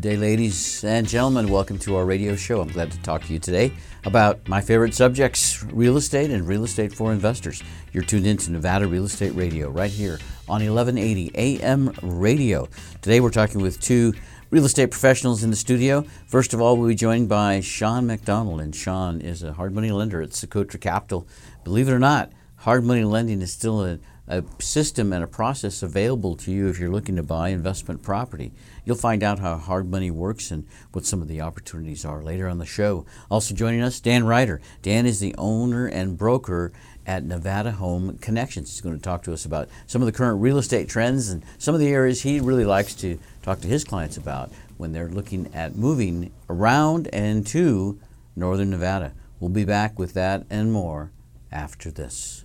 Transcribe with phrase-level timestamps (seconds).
[0.00, 1.48] Good day, ladies and gentlemen.
[1.48, 2.62] Welcome to our radio show.
[2.62, 3.70] I'm glad to talk to you today
[4.06, 7.62] about my favorite subjects real estate and real estate for investors.
[7.92, 10.18] You're tuned in to Nevada Real Estate Radio right here
[10.48, 12.66] on 1180 AM radio.
[13.02, 14.14] Today we're talking with two
[14.48, 16.06] real estate professionals in the studio.
[16.28, 19.90] First of all, we'll be joined by Sean McDonald, and Sean is a hard money
[19.90, 21.28] lender at Socotra Capital.
[21.62, 23.98] Believe it or not, hard money lending is still a,
[24.30, 28.52] a system and a process available to you if you're looking to buy investment property.
[28.84, 32.48] You'll find out how hard money works and what some of the opportunities are later
[32.48, 33.04] on the show.
[33.28, 34.60] Also joining us, Dan Ryder.
[34.82, 36.72] Dan is the owner and broker
[37.04, 38.70] at Nevada Home Connections.
[38.70, 41.44] He's going to talk to us about some of the current real estate trends and
[41.58, 45.08] some of the areas he really likes to talk to his clients about when they're
[45.08, 47.98] looking at moving around and to
[48.36, 49.12] Northern Nevada.
[49.40, 51.10] We'll be back with that and more
[51.50, 52.44] after this.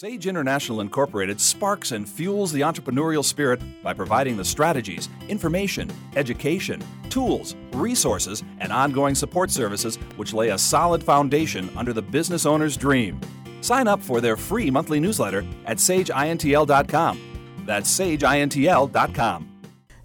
[0.00, 6.82] Sage International Incorporated sparks and fuels the entrepreneurial spirit by providing the strategies, information, education,
[7.10, 12.78] tools, resources, and ongoing support services which lay a solid foundation under the business owner's
[12.78, 13.20] dream.
[13.60, 17.20] Sign up for their free monthly newsletter at sageintl.com.
[17.66, 19.49] That's sageintl.com.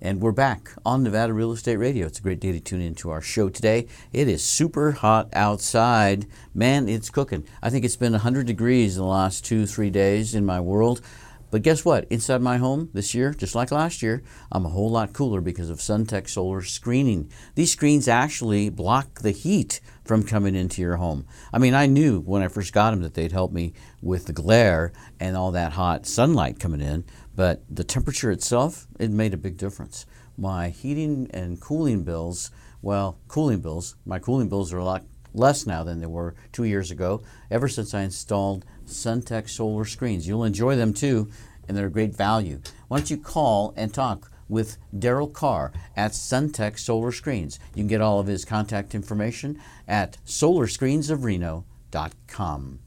[0.05, 2.05] And we're back on Nevada Real Estate Radio.
[2.05, 3.87] It's a great day to tune into our show today.
[4.13, 6.27] It is super hot outside.
[6.53, 7.43] Man, it's cooking.
[7.63, 11.01] I think it's been 100 degrees in the last two, three days in my world.
[11.49, 12.05] But guess what?
[12.11, 15.71] Inside my home this year, just like last year, I'm a whole lot cooler because
[15.71, 17.31] of SunTech Solar screening.
[17.55, 21.25] These screens actually block the heat from coming into your home.
[21.51, 24.33] I mean, I knew when I first got them that they'd help me with the
[24.33, 29.37] glare and all that hot sunlight coming in, but the temperature itself, it made a
[29.37, 30.05] big difference.
[30.37, 35.65] My heating and cooling bills, well, cooling bills, my cooling bills are a lot less
[35.65, 40.27] now than they were two years ago, ever since I installed SunTech solar screens.
[40.27, 41.29] You'll enjoy them too,
[41.67, 42.61] and they're a great value.
[42.87, 47.59] Why don't you call and talk with Daryl Carr at SunTech Solar Screens?
[47.73, 52.79] You can get all of his contact information at solarscreensofreno.com.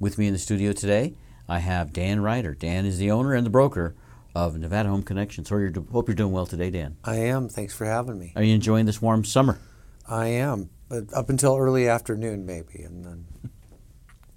[0.00, 1.14] With me in the studio today,
[1.48, 2.54] I have Dan Ryder.
[2.54, 3.94] Dan is the owner and the broker
[4.34, 5.48] of Nevada Home Connections.
[5.48, 6.96] So you hope you're doing well today, Dan.
[7.04, 7.48] I am.
[7.48, 8.32] Thanks for having me.
[8.36, 9.58] Are you enjoying this warm summer?
[10.08, 13.26] I am, but up until early afternoon maybe, and then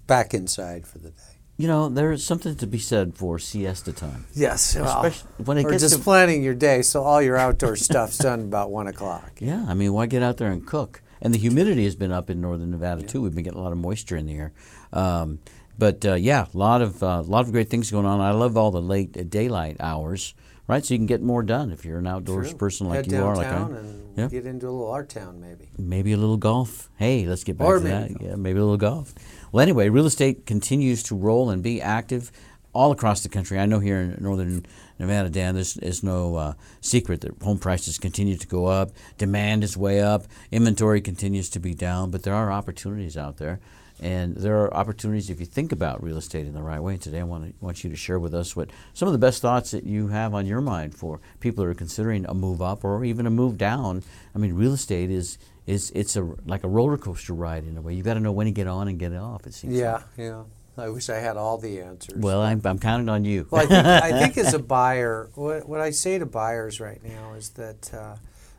[0.06, 1.22] back inside for the day.
[1.56, 4.26] You know, there's something to be said for siesta time.
[4.32, 7.36] Yes, well, Especially when it or gets just to- planning your day so all your
[7.36, 9.32] outdoor stuff's done about one o'clock.
[9.40, 11.02] Yeah, I mean, why get out there and cook?
[11.20, 13.20] And the humidity has been up in northern Nevada too.
[13.20, 14.52] We've been getting a lot of moisture in the air.
[14.92, 15.40] Um,
[15.78, 18.20] but uh, yeah, a lot of a lot of great things going on.
[18.20, 20.34] I love all the late uh, daylight hours,
[20.66, 20.84] right?
[20.84, 22.58] So you can get more done if you're an outdoors True.
[22.58, 24.28] person like Head you are, like I and Yeah.
[24.28, 25.70] get into a little art town maybe.
[25.78, 26.90] Maybe a little golf.
[26.96, 28.22] Hey, let's get back Or to maybe that.
[28.22, 29.14] Yeah, maybe a little golf.
[29.52, 32.32] Well, anyway, real estate continues to roll and be active
[32.74, 33.58] all across the country.
[33.58, 34.66] I know here in northern
[34.98, 39.64] Nevada, Dan, there's, there's no uh, secret that home prices continue to go up, demand
[39.64, 43.60] is way up, inventory continues to be down, but there are opportunities out there.
[44.00, 46.96] And there are opportunities if you think about real estate in the right way.
[46.96, 49.42] Today, I want, to, want you to share with us what some of the best
[49.42, 52.84] thoughts that you have on your mind for people who are considering a move up
[52.84, 54.04] or even a move down.
[54.34, 57.82] I mean, real estate is is it's a like a roller coaster ride in a
[57.82, 57.94] way.
[57.94, 59.46] You've got to know when to get on and get off.
[59.46, 59.74] It seems.
[59.74, 60.02] Yeah, like.
[60.16, 60.42] yeah.
[60.76, 62.16] I wish I had all the answers.
[62.16, 63.48] Well, I'm, I'm counting on you.
[63.50, 67.02] Well, I think, I think as a buyer, what, what I say to buyers right
[67.02, 68.14] now is that uh,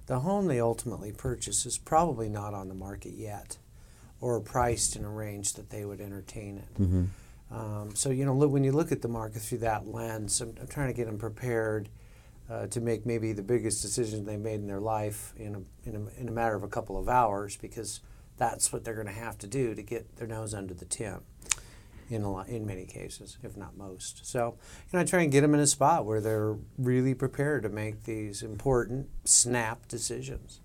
[0.07, 3.57] the home they ultimately purchase is probably not on the market yet
[4.21, 6.81] or priced in a range that they would entertain it.
[6.81, 7.05] Mm-hmm.
[7.51, 10.53] Um, so, you know, look, when you look at the market through that lens, I'm,
[10.59, 11.89] I'm trying to get them prepared
[12.49, 15.95] uh, to make maybe the biggest decision they made in their life in a, in,
[15.95, 18.01] a, in a matter of a couple of hours because
[18.37, 21.23] that's what they're going to have to do to get their nose under the tent
[22.09, 24.25] in a lot, in many cases, if not most.
[24.25, 24.55] So,
[24.91, 27.69] you know, I try and get them in a spot where they're really prepared to
[27.69, 30.59] make these important snap decisions.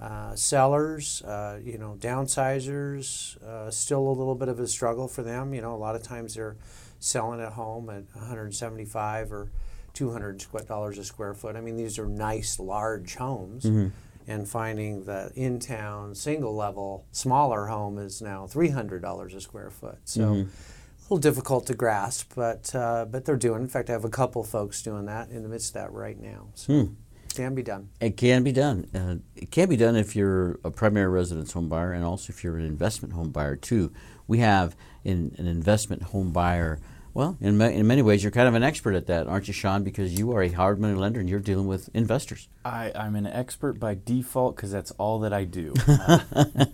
[0.00, 5.22] Uh, sellers, uh, you know, downsizers, uh, still a little bit of a struggle for
[5.22, 5.54] them.
[5.54, 6.56] You know, a lot of times they're
[7.00, 9.50] selling at home at 175 or
[9.94, 11.56] 200 dollars a square foot.
[11.56, 13.64] I mean, these are nice, large homes.
[14.26, 19.98] And finding the in-town single-level smaller home is now three hundred dollars a square foot.
[20.04, 23.62] So a little difficult to grasp, but uh, but they're doing.
[23.62, 26.20] In fact, I have a couple folks doing that in the midst of that right
[26.20, 26.48] now.
[26.54, 26.72] So
[27.34, 27.88] can be done.
[28.00, 28.86] It can be done.
[28.94, 32.42] Uh, it can be done if you're a primary residence home buyer and also if
[32.44, 33.92] you're an investment home buyer too.
[34.26, 36.78] We have in, an investment home buyer.
[37.14, 39.54] Well, in, ma- in many ways, you're kind of an expert at that, aren't you,
[39.54, 39.82] Sean?
[39.82, 42.48] Because you are a hard money lender and you're dealing with investors.
[42.64, 45.74] I, I'm an expert by default because that's all that I do.
[45.90, 46.66] Uh,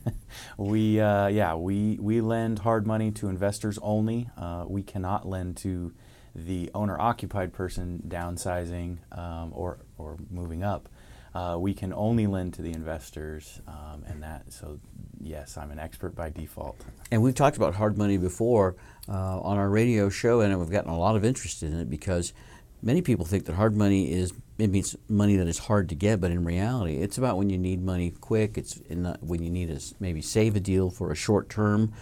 [0.57, 4.29] we, uh, yeah, we, we lend hard money to investors only.
[4.37, 5.93] Uh, we cannot lend to
[6.35, 10.89] the owner occupied person downsizing um, or, or moving up.
[11.35, 14.79] uh, we can only lend to the investors, um, and that so
[15.21, 16.77] yes, I'm an expert by default.
[17.11, 18.77] And we've talked about hard money before
[19.09, 22.33] uh, on our radio show, and we've gotten a lot of interest in it because
[22.83, 26.21] many people think that hard money is it means money that is hard to get,
[26.21, 28.57] but in reality, it's about when you need money quick.
[28.57, 31.93] It's when you need to maybe save a deal for a short term.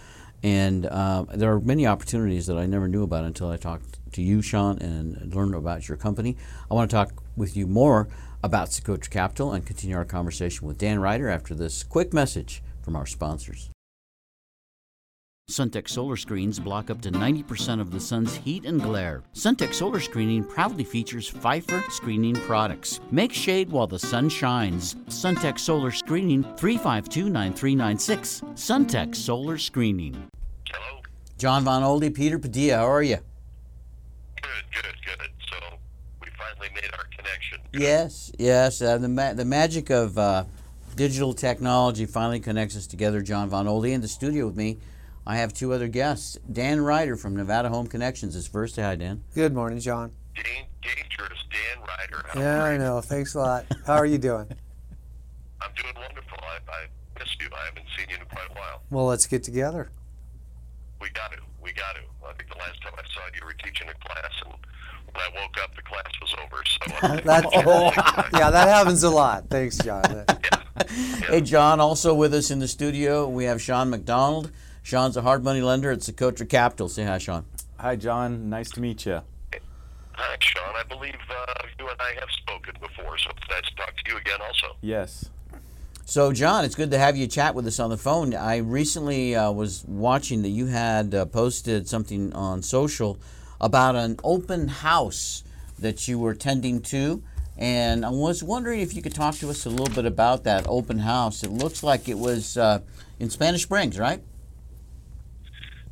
[0.43, 4.21] And uh, there are many opportunities that I never knew about until I talked to
[4.21, 6.35] you, Sean, and learned about your company.
[6.69, 8.09] I want to talk with you more
[8.43, 12.97] about Socotra Capital and continue our conversation with Dan Ryder after this quick message from
[12.97, 13.72] our sponsors.
[15.49, 19.23] Suntech solar screens block up to 90% of the sun's heat and glare.
[19.33, 23.01] Suntech solar screening proudly features Phifer screening products.
[23.11, 24.95] Make shade while the sun shines.
[25.09, 28.41] Suntech solar screening 352 9396.
[28.53, 30.13] Suntech solar screening.
[30.69, 31.01] Hello?
[31.37, 33.17] John Von Oldie, Peter Padilla, how are you?
[34.41, 35.29] Good, good, good.
[35.51, 35.57] So
[36.21, 37.59] we finally made our connection.
[37.73, 38.81] Yes, yes.
[38.81, 40.45] Uh, the, ma- the magic of uh,
[40.95, 43.21] digital technology finally connects us together.
[43.21, 44.77] John Von Oldie in the studio with me
[45.25, 46.37] I have two other guests.
[46.51, 48.75] Dan Ryder from Nevada Home Connections is first.
[48.75, 49.23] Hi, Dan.
[49.33, 50.11] Good morning, John.
[50.35, 52.27] Dan, dangerous Dan Ryder.
[52.27, 52.99] How yeah, are I know.
[52.99, 53.65] Thanks a lot.
[53.85, 54.47] How are you doing?
[55.61, 56.37] I'm doing wonderful.
[56.41, 56.87] I, I
[57.17, 57.47] missed you.
[57.53, 58.81] I haven't seen you in quite a while.
[58.89, 59.89] Well, let's get together.
[60.99, 61.37] We got to.
[61.63, 62.01] We got to.
[62.27, 64.53] I think the last time I saw you, you were teaching a class, and
[65.13, 66.63] when I woke up, the class was over.
[66.65, 69.49] So That, yeah, that happens a lot.
[69.49, 70.25] Thanks, John.
[71.29, 74.51] Hey, John, also with us in the studio, we have Sean McDonald.
[74.83, 76.89] Sean's a hard money lender at Socotra Capital.
[76.89, 77.45] Say hi, Sean.
[77.79, 78.49] Hi, John.
[78.49, 79.21] Nice to meet you.
[80.11, 80.75] Hi, Sean.
[80.75, 84.11] I believe uh, you and I have spoken before, so it's nice to talk to
[84.11, 84.39] you again.
[84.45, 84.75] Also.
[84.81, 85.29] Yes.
[86.05, 88.35] So, John, it's good to have you chat with us on the phone.
[88.35, 93.17] I recently uh, was watching that you had uh, posted something on social
[93.61, 95.45] about an open house
[95.79, 97.23] that you were tending to.
[97.57, 100.65] And I was wondering if you could talk to us a little bit about that
[100.67, 101.41] open house.
[101.41, 102.81] It looks like it was uh,
[103.19, 104.21] in Spanish Springs, right?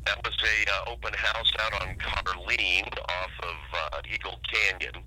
[0.04, 5.02] That was a uh, open house out on Carlene off of uh, Eagle Canyon.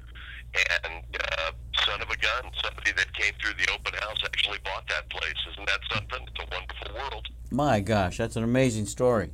[0.86, 1.52] And uh,
[1.86, 5.34] son of a gun, somebody that came through the open house actually bought that place.
[5.52, 6.26] Isn't that something?
[6.28, 7.28] It's a wonderful world.
[7.52, 9.32] My gosh, that's an amazing story.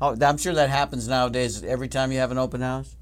[0.00, 2.96] Oh, I'm sure that happens nowadays every time you have an open house.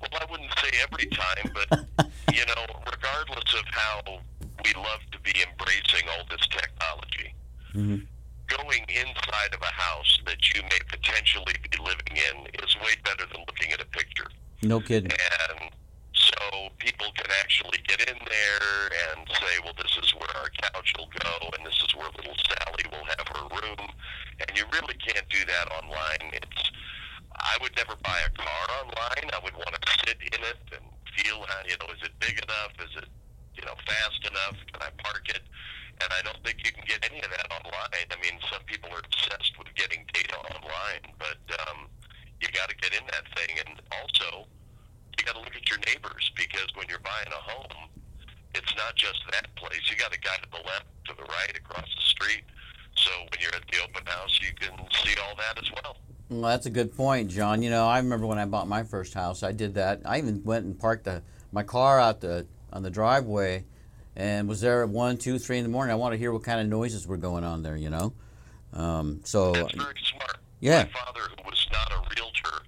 [0.00, 4.18] Well, I wouldn't say every time, but you know, regardless of how
[4.64, 7.34] we love to be embracing all this technology,
[7.74, 8.06] Mhm.
[8.48, 13.24] Going inside of a house that you may potentially be living in is way better
[13.32, 14.26] than looking at a picture.
[14.62, 15.12] No kidding.
[15.12, 15.70] And
[16.12, 20.92] so people can actually get in there and say, well, this is where our couch
[20.98, 23.88] will go, and this is where little Sally will have her room.
[24.40, 26.32] And you really can't do that online.
[26.32, 26.70] It's
[27.38, 29.30] I would never buy a car online.
[29.32, 30.82] I would want to sit in it and
[31.16, 32.74] feel, how, you know, is it big enough?
[32.82, 33.08] Is it,
[33.54, 34.58] you know, fast enough?
[34.72, 35.42] Can I park it?
[36.00, 38.06] And I don't think you can get any of that online.
[38.10, 41.90] I mean, some people are obsessed with getting data online, but um,
[42.40, 43.58] you got to get in that thing.
[43.66, 44.46] And also,
[45.18, 47.90] you got to look at your neighbors because when you're buying a home,
[48.54, 49.82] it's not just that place.
[49.90, 52.44] You got a guy to the left, to the right, across the street.
[52.94, 55.96] So when you're at the open house, you can see all that as well.
[56.30, 57.62] Well, that's a good point, John.
[57.62, 60.02] You know, I remember when I bought my first house, I did that.
[60.04, 61.22] I even went and parked the,
[61.52, 63.64] my car out the on the driveway,
[64.18, 65.92] and was there at one, two, three in the morning.
[65.92, 67.76] I want to hear what kind of noises were going on there.
[67.76, 68.12] You know,
[68.74, 70.36] um, so That's very smart.
[70.60, 70.82] yeah.
[70.84, 72.62] My father, who was not a realtor,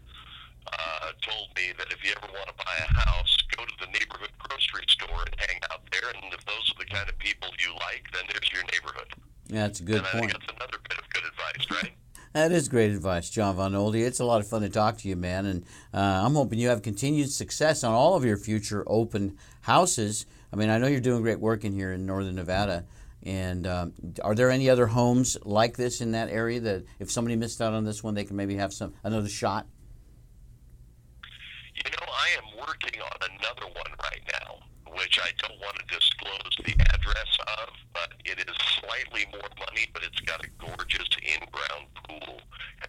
[0.73, 3.87] uh, told me that if you ever want to buy a house, go to the
[3.87, 6.11] neighborhood grocery store and hang out there.
[6.15, 9.09] And if those are the kind of people you like, then there's your neighborhood.
[9.49, 10.31] yeah, that's a good and I point.
[10.31, 11.93] think that's another bit of good advice, right?
[12.33, 14.07] That is great advice, John Von Oldie.
[14.07, 16.69] It's a lot of fun to talk to you, man, and uh, I'm hoping you
[16.69, 20.27] have continued success on all of your future open houses.
[20.53, 22.85] I mean, I know you're doing great work in here in Northern Nevada.
[23.23, 23.93] And um,
[24.23, 27.75] are there any other homes like this in that area that, if somebody missed out
[27.75, 29.67] on this one, they can maybe have some another shot?
[31.75, 35.85] You know, I am working on another one right now, which I don't want to
[35.95, 41.09] disclose the address of, but it is slightly more money, but it's got a gorgeous
[41.23, 42.41] in-ground pool.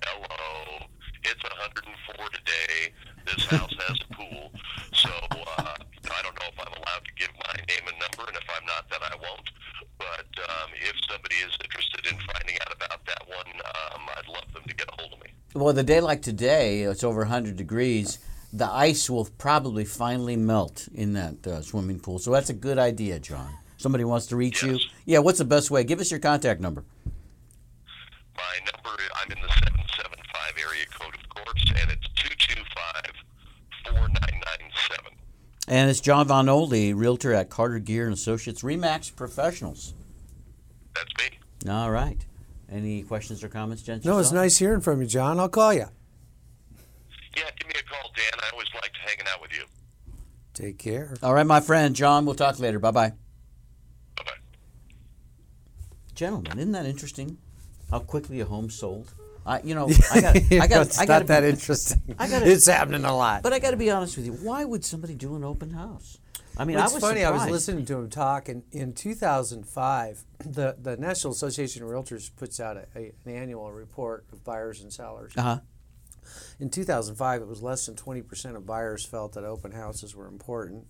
[0.04, 0.88] Hello,
[1.24, 2.94] it's 104 today.
[3.26, 4.52] This house has a pool,
[4.94, 5.10] so
[5.58, 5.76] uh,
[6.12, 8.66] I don't know if I'm allowed to give my name and number, and if I'm
[8.66, 9.48] not, then I won't.
[9.98, 14.54] But um, if somebody is interested in finding out about that one, um, I'd love
[14.54, 15.32] them to get a hold of me.
[15.54, 18.20] Well, the day like today, it's over 100 degrees.
[18.54, 22.20] The ice will probably finally melt in that uh, swimming pool.
[22.20, 23.58] So that's a good idea, John.
[23.78, 24.78] Somebody wants to reach you?
[25.06, 25.84] Yeah, what's the best way?
[25.84, 26.84] Give us your contact number.
[28.36, 31.72] My number, I'm in the 775 area code, of course,
[35.72, 35.80] and it's 225 4997.
[35.80, 39.94] And it's John Von Oldie, realtor at Carter Gear and Associates, Remax Professionals.
[40.94, 41.72] That's me.
[41.72, 42.24] All right.
[42.70, 44.02] Any questions or comments, Jen?
[44.04, 45.40] No, it's nice hearing from you, John.
[45.40, 45.86] I'll call you.
[47.38, 48.40] Yeah, give me a call, Dan.
[48.44, 49.64] I always liked hanging out with you.
[50.54, 51.16] Take care.
[51.24, 52.26] All right, my friend John.
[52.26, 52.80] We'll talk later.
[52.80, 53.10] Bye bye.
[53.10, 54.32] Bye bye.
[56.14, 57.38] Gentlemen, isn't that interesting?
[57.90, 59.14] How quickly a home sold.
[59.46, 62.02] I, you know, I got, I got, it's I got not that interesting.
[62.20, 63.44] I gotta- it's happening a lot.
[63.44, 64.34] But I got to be honest with you.
[64.34, 66.20] Why would somebody do an open house?
[66.58, 67.24] I mean, It's I was funny.
[67.24, 72.30] I was listening to him talk, and in 2005, the, the National Association of Realtors
[72.36, 75.34] puts out a, a, an annual report of buyers and sellers.
[75.38, 75.60] Uh huh.
[76.60, 80.86] In 2005, it was less than 20% of buyers felt that open houses were important.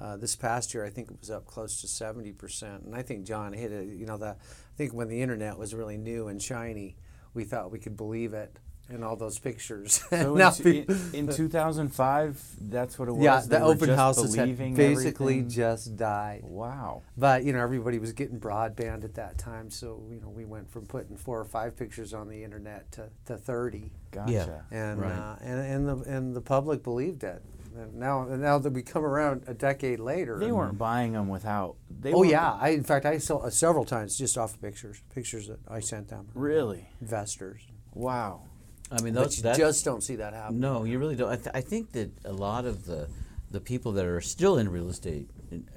[0.00, 2.84] Uh, this past year, I think it was up close to 70%.
[2.84, 3.86] And I think John hit it.
[3.86, 6.96] You know, the, I think when the internet was really new and shiny,
[7.34, 8.58] we thought we could believe it
[8.90, 10.02] and all those pictures.
[10.10, 13.24] So Now in, in, in 2005, that's what it was.
[13.24, 15.48] yeah, They the open houses had basically everything?
[15.48, 16.42] just died.
[16.44, 17.02] Wow.
[17.16, 20.70] But you know, everybody was getting broadband at that time, so you know, we went
[20.70, 24.66] from putting four or five pictures on the internet to, to thirty, Gotcha.
[24.70, 25.12] and Right.
[25.12, 27.42] uh, and and the and the public believed it.
[27.76, 31.28] And now, and now that we come around a decade later, They weren't buying them
[31.28, 31.76] without.
[31.90, 35.02] They Oh yeah, I in fact I saw uh, several times just off of pictures,
[35.14, 36.88] pictures that I sent them, Really?
[37.00, 37.62] investors.
[37.92, 38.42] Wow.
[38.92, 40.60] I mean, But those, you just don't see that happen.
[40.60, 41.30] No, you really don't.
[41.30, 43.08] I, th- I think that a lot of the
[43.50, 45.28] the people that are still in real estate,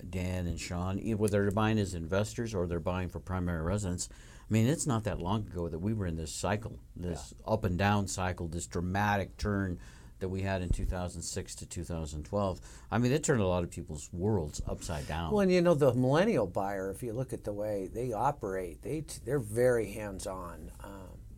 [0.10, 4.10] Dan and Sean, whether they're buying as investors or they're buying for primary residence,
[4.50, 7.64] I mean, it's not that long ago that we were in this cycle, this up
[7.64, 9.80] and down cycle, this dramatic turn
[10.20, 12.60] that we had in 2006 to 2012.
[12.92, 15.32] I mean, it turned a lot of people's worlds upside down.
[15.32, 18.82] Well, and you know the millennial buyer, if you look at the way they operate,
[18.82, 20.72] they t- they're very hands-on.
[20.84, 20.92] Um,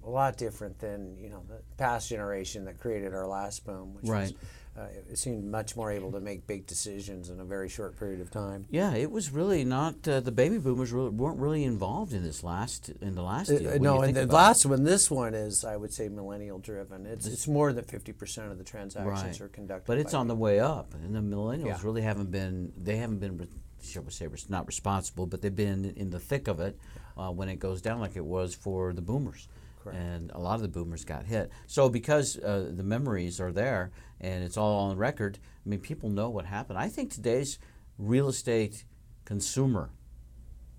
[0.06, 4.06] a lot different than you know the past generation that created our last boom, which
[4.08, 4.22] Right.
[4.22, 4.34] was,
[4.80, 8.22] uh, it seemed much more able to make big decisions in a very short period
[8.22, 8.66] of time.
[8.70, 12.44] yeah, it was really not uh, the baby boomers really, weren't really involved in this
[12.44, 13.50] last in the last.
[13.52, 14.36] Uh, no, and the about it.
[14.36, 17.06] last one, this one is, I would say, millennial driven.
[17.06, 19.42] It's it's more than fifty percent of the transactions Right.
[19.42, 19.88] are conducted.
[19.88, 21.78] But it's on the way up, and the millennials Yeah.
[21.84, 22.72] really haven't been.
[22.82, 23.48] They haven't been,
[23.84, 26.78] shall we say, not responsible, but they've been in the thick of it
[27.18, 29.48] uh, when it goes down, like it was for the boomers.
[29.92, 30.04] Correct.
[30.04, 31.52] And a lot of the boomers got hit.
[31.68, 36.10] So because uh, the memories are there and it's all on record, I mean, people
[36.10, 36.80] know what happened.
[36.80, 37.60] I think today's
[37.98, 38.84] real estate
[39.26, 39.92] consumer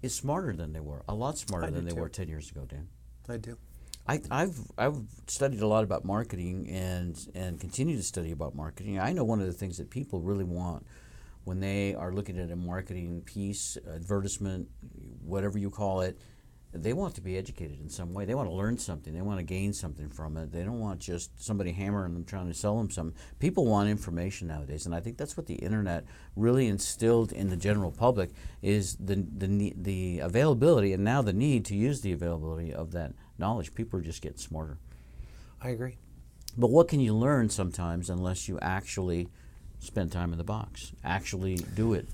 [0.03, 2.01] is smarter than they were, a lot smarter I than they too.
[2.01, 2.89] were ten years ago, Dan.
[3.29, 3.59] I do.
[4.09, 8.99] I, I've I've studied a lot about marketing and and continue to study about marketing.
[8.99, 10.87] I know one of the things that people really want
[11.45, 14.69] when they are looking at a marketing piece, advertisement,
[15.23, 16.19] whatever you call it,
[16.73, 18.25] they want to be educated in some way.
[18.25, 19.13] They want to learn something.
[19.13, 20.53] They want to gain something from it.
[20.53, 23.21] They don't want just somebody hammering them trying to sell them something.
[23.41, 26.05] People want information nowadays, and I think that's what the internet
[26.37, 28.31] really instilled in the general public
[28.63, 33.15] is the the the availability and now the need to use the availability of that
[33.37, 33.75] knowledge.
[33.75, 34.79] People are just getting smarter.
[35.61, 35.97] I agree.
[36.57, 39.29] But what can you learn sometimes unless you actually
[39.81, 42.09] spend time in the box, actually do it?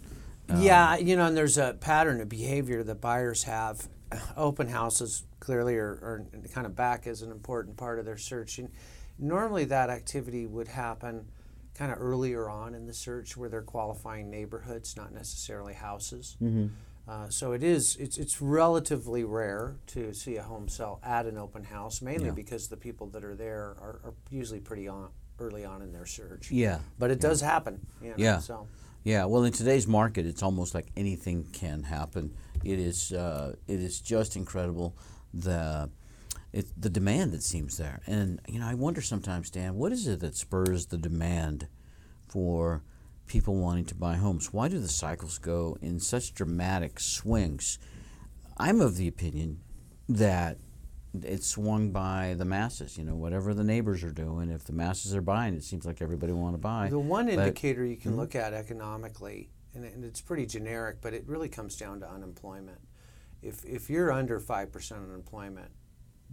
[0.59, 3.89] yeah, um, you know, and there's a pattern of behavior that buyers have.
[4.37, 8.59] Open houses clearly are, are kind of back as an important part of their search.
[8.59, 8.71] And
[9.19, 11.27] normally that activity would happen
[11.75, 16.37] kind of earlier on in the search where they're qualifying neighborhoods, not necessarily houses.
[17.09, 21.39] Uh, so it is it's, it's relatively rare to see a home sell at an
[21.39, 22.33] open house, mainly Yeah.
[22.33, 26.07] because the people that are there are, are usually pretty on, early on in their
[26.07, 26.51] search.
[26.51, 26.81] Yeah.
[26.99, 27.87] But it does happen.
[28.03, 28.39] You know, Yeah.
[28.39, 28.67] So.
[29.05, 32.35] Yeah, well, in today's market, it's almost like anything can happen.
[32.65, 34.97] It is, uh, it is just incredible
[35.33, 35.91] the,
[36.53, 38.01] it, the demand that seems there.
[38.07, 41.69] And you know, I wonder sometimes, Dan, what is it that spurs the demand
[42.29, 42.83] for
[43.27, 44.53] people wanting to buy homes?
[44.53, 47.79] Why do the cycles go in such dramatic swings?
[48.57, 49.61] I'm of the opinion
[50.09, 50.59] that
[51.23, 52.97] it's swung by the masses.
[52.97, 56.01] You know, whatever the neighbors are doing, if the masses are buying, it seems like
[56.01, 56.89] everybody want to buy.
[56.89, 61.15] The one But- indicator you can look at economically, and, and it's pretty generic, but
[61.15, 62.79] it really comes down to unemployment.
[63.43, 65.71] If, if you're under 5% unemployment,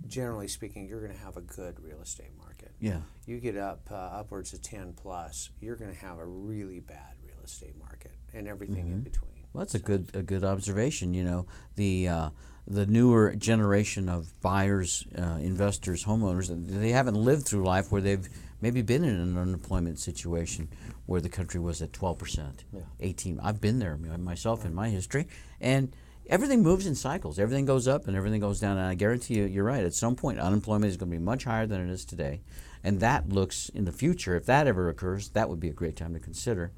[0.08, 2.72] generally speaking, you're going to have a good real estate market.
[2.80, 3.02] yeah.
[3.26, 7.16] You get up uh, upwards of 10 plus, you're going to have a really bad
[7.24, 9.30] real estate market and everything in between.
[9.54, 11.14] Well, that's a good a good observation.
[11.14, 11.46] You know,
[11.76, 12.30] the uh,
[12.66, 18.28] the newer generation of buyers, uh, investors, homeowners, they haven't lived through life where they've
[18.64, 20.70] maybe been in an unemployment situation
[21.06, 22.64] where the country was at 12 percent,
[23.02, 23.40] 18.
[23.44, 25.28] I've been there myself in my history,
[25.60, 25.94] and
[26.28, 27.38] everything moves in cycles.
[27.38, 28.78] Everything goes up and everything goes down.
[28.78, 29.84] And I guarantee you, you're right.
[29.84, 32.40] At some point, unemployment is going to be much higher than it is today,
[32.86, 34.34] and that looks in the future.
[34.38, 36.72] If that ever occurs, that would be a great time to consider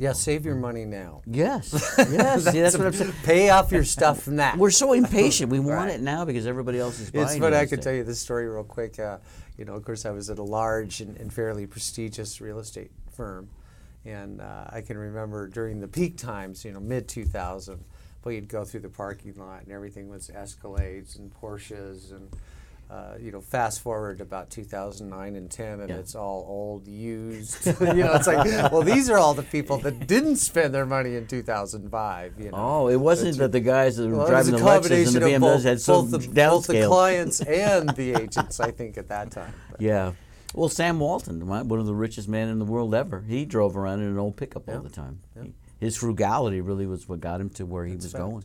[0.00, 1.20] Yeah, save your money now.
[1.26, 2.44] Yes, yes.
[2.50, 3.12] See, that's what I'm saying.
[3.22, 4.54] Pay off your stuff now.
[4.56, 5.52] We're so impatient.
[5.52, 5.90] We want Right.
[5.90, 7.26] it now because everybody else is buying.
[7.26, 7.54] It's funny.
[7.54, 8.98] I could tell you this story real quick.
[8.98, 9.18] Uh,
[9.58, 12.90] you know, of course, I was at a large and, and fairly prestigious real estate
[13.14, 13.50] firm,
[14.06, 17.84] and uh, I can remember during the peak times, you know, mid 2000,
[18.24, 22.30] well, you'd go through the parking lot and everything was Escalades and Porsches and.
[22.90, 25.94] Uh, you know, fast forward about 2009 and 10, and Yeah.
[25.98, 27.64] it's all old, used.
[27.80, 31.14] you know, it's like, well, these are all the people that didn't spend their money
[31.14, 32.34] in 2005.
[32.38, 35.16] You know, Oh, it wasn't that the guys that were well, driving the Lexus and
[35.16, 38.98] the BMWs both, had so both, the, both the clients and the agents, I think,
[38.98, 39.54] at that time.
[39.70, 40.12] But Yeah.
[40.52, 44.00] Well, Sam Walton, one of the richest men in the world ever, he drove around
[44.00, 45.20] in an old pickup all the time.
[45.40, 48.16] He- His frugality really was what got him to where he was fact.
[48.24, 48.44] going.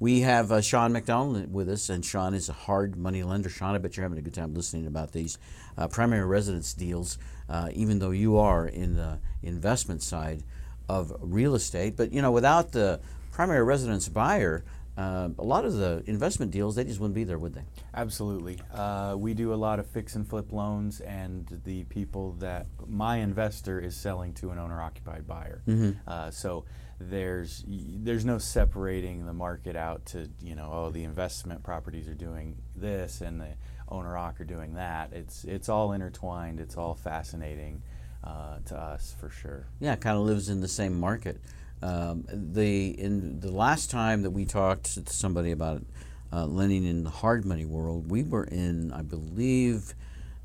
[0.00, 3.48] We have uh, Sean McDonald with us, and Sean is a hard money lender.
[3.48, 5.38] Sean, I bet you're having a good time listening about these
[5.78, 7.16] uh, primary residence deals,
[7.48, 10.42] uh, even though you are in the investment side
[10.88, 11.96] of real estate.
[11.96, 14.64] But, you know, without the primary residence buyer,
[14.96, 17.64] uh, a lot of the investment deals, they just wouldn't be there, would they?
[17.94, 18.58] Absolutely.
[18.72, 23.16] Uh, we do a lot of fix and flip loans, and the people that my
[23.16, 25.62] investor is selling to an owner occupied buyer.
[26.06, 26.64] Uh, so
[27.00, 32.14] there's there's no separating the market out to you know oh the investment properties are
[32.14, 33.48] doing this and the
[33.88, 35.12] owner occ are doing that.
[35.12, 36.60] It's it's all intertwined.
[36.60, 37.82] It's all fascinating
[38.22, 39.66] uh, to us for sure.
[39.80, 41.40] Yeah, kind of lives in the same market.
[41.82, 45.84] Um, the in the last time that we talked to somebody about
[46.32, 49.94] uh, lending in the hard money world, we were in, I believe,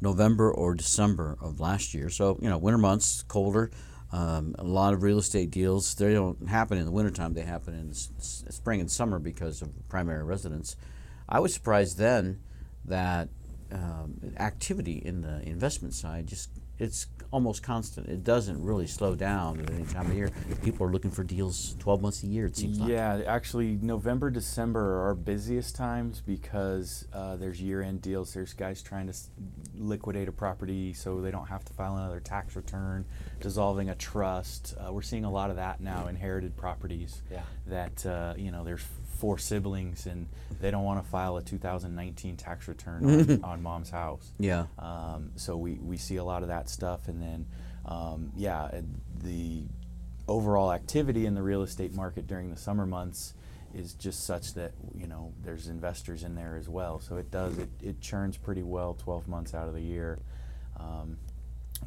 [0.02, 2.10] November or December of last year.
[2.10, 3.72] So you know, winter months, colder.
[4.12, 7.34] Um, a lot of real estate deals they don't happen in the wintertime.
[7.34, 10.76] They happen in s- spring and summer because of primary residence.
[11.28, 12.40] I was surprised then
[12.86, 13.30] that
[13.72, 16.50] um, activity in the investment side just
[16.80, 18.08] it's almost constant.
[18.08, 20.32] It doesn't really slow down at any time of year.
[20.64, 22.48] People are looking for deals 12 months a year.
[22.48, 22.90] It seems like.
[22.90, 28.34] Yeah, actually, November, December are our busiest times because uh, there's year-end deals.
[28.34, 29.30] There's guys trying to s-
[29.76, 33.06] liquidate a property so they don't have to file another tax return,
[33.42, 34.74] dissolving a trust.
[34.80, 36.08] Uh, we're seeing a lot of that now.
[36.08, 37.22] Inherited properties.
[37.32, 37.42] Yeah.
[37.68, 38.84] That uh, you know, there's
[39.20, 40.28] four siblings and
[40.62, 44.32] they don't want to file a 2019 tax return on, on mom's house.
[44.40, 44.66] Yeah.
[44.78, 47.46] Um, so we, we see a lot of that stuff, and then
[47.86, 48.70] um, yeah,
[49.24, 49.64] the
[50.28, 53.34] overall activity in the real estate market during the summer months
[53.74, 57.00] is just such that you know there's investors in there as well.
[57.00, 60.20] So it does it, it churns pretty well 12 months out of the year.
[60.80, 61.18] Um,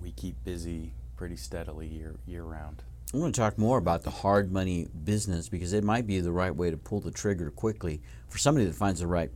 [0.01, 2.83] we keep busy pretty steadily year year round.
[3.15, 6.33] I want to talk more about the hard money business because it might be the
[6.33, 9.31] right way to pull the trigger quickly for somebody that finds the right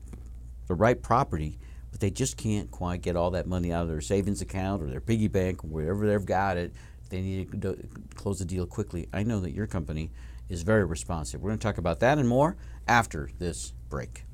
[0.66, 1.58] the right property,
[1.90, 4.86] but they just can't quite get all that money out of their savings account or
[4.86, 6.72] their piggy bank or wherever they've got it.
[7.10, 7.76] They need to
[8.14, 9.08] close the deal quickly.
[9.12, 10.10] I know that your company
[10.48, 11.42] is very responsive.
[11.42, 12.56] We're going to talk about that and more
[12.88, 14.24] after this break.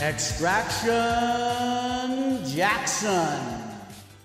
[0.00, 0.92] Extraction
[2.46, 3.63] Jackson.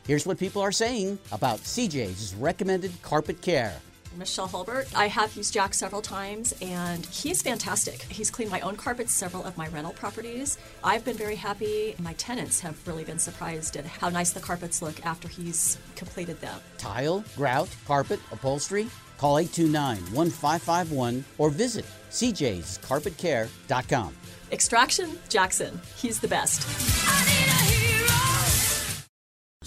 [0.10, 3.76] Here's what people are saying about CJ's recommended carpet care.
[4.18, 4.88] Michelle Hulbert.
[4.96, 8.02] I have used Jack several times and he's fantastic.
[8.10, 10.58] He's cleaned my own carpets, several of my rental properties.
[10.84, 11.94] I've been very happy.
[12.00, 16.42] My tenants have really been surprised at how nice the carpets look after he's completed
[16.42, 16.60] them.
[16.80, 18.88] Tile, grout, carpet, upholstery?
[19.20, 24.16] Call 829 1551 or visit cjscarpetcare.com.
[24.52, 25.80] Extraction Jackson.
[25.98, 27.09] He's the best.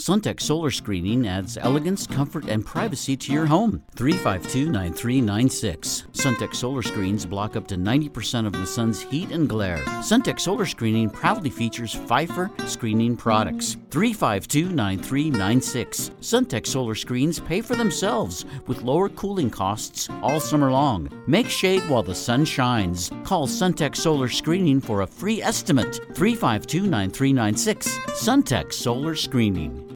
[0.03, 3.85] Suntech Solar Screening adds elegance, comfort, and privacy to your home.
[3.95, 6.07] 352 9396.
[6.13, 9.77] Suntech Solar Screens block up to 90% of the sun's heat and glare.
[10.01, 13.77] Suntech Solar Screening proudly features Phifer screening products.
[13.91, 16.11] 352 9396.
[16.21, 21.11] Suntech Solar Screens pay for themselves with lower cooling costs all summer long.
[21.29, 23.13] Make shade while the sun shines.
[23.23, 26.01] Call Suntech Solar Screening for a free estimate.
[26.15, 27.99] 352 9396.
[28.09, 29.92] Suntech Solar Screening.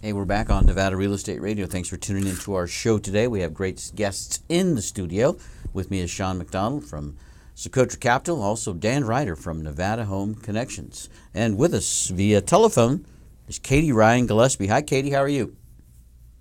[0.00, 1.66] Hey, we're back on Nevada Real Estate Radio.
[1.66, 3.26] Thanks for tuning in to our show today.
[3.26, 5.36] We have great guests in the studio.
[5.72, 7.16] With me is Sean McDonald from
[7.56, 11.08] Socotra Capital, also Dan Ryder from Nevada Home Connections.
[11.34, 13.06] And with us via telephone
[13.48, 14.68] is Katie Ryan Gillespie.
[14.68, 15.10] Hi, Katie.
[15.10, 15.56] How are you?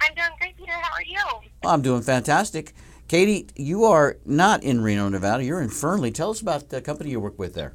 [0.01, 0.73] I'm doing great, Peter.
[0.73, 1.49] How are you?
[1.63, 2.73] Well, I'm doing fantastic.
[3.07, 5.43] Katie, you are not in Reno, Nevada.
[5.43, 6.11] You're in Fernley.
[6.11, 7.73] Tell us about the company you work with there.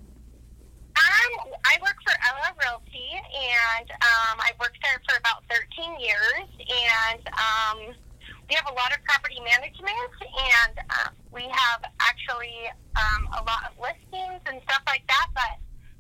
[0.95, 6.49] Um, I work for Ella Realty, and um, I've worked there for about 13 years,
[6.59, 7.95] and um,
[8.49, 9.91] we have a lot of property management,
[10.23, 15.59] and uh, we have actually um, a lot of listings and stuff like that, but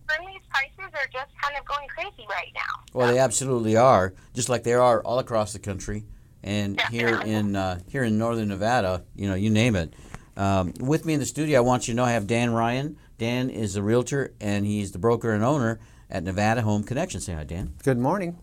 [0.08, 2.82] Fernley's prices are just kind of going crazy right now.
[2.92, 6.04] Well, they absolutely are, just like they are all across the country.
[6.44, 9.94] and here in uh, here in northern Nevada, you know, you name it.
[10.36, 12.96] Um, with me in the studio, I want you to know I have Dan Ryan.
[13.18, 15.78] Dan is a realtor and he's the broker and owner
[16.10, 17.20] at Nevada Home Connection.
[17.20, 17.74] Say hi, Dan.
[17.84, 18.38] Good morning.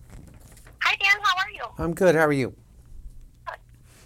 [0.84, 1.22] Hi, Dan.
[1.22, 1.64] How are you?
[1.78, 2.16] I'm good.
[2.16, 2.56] How are you?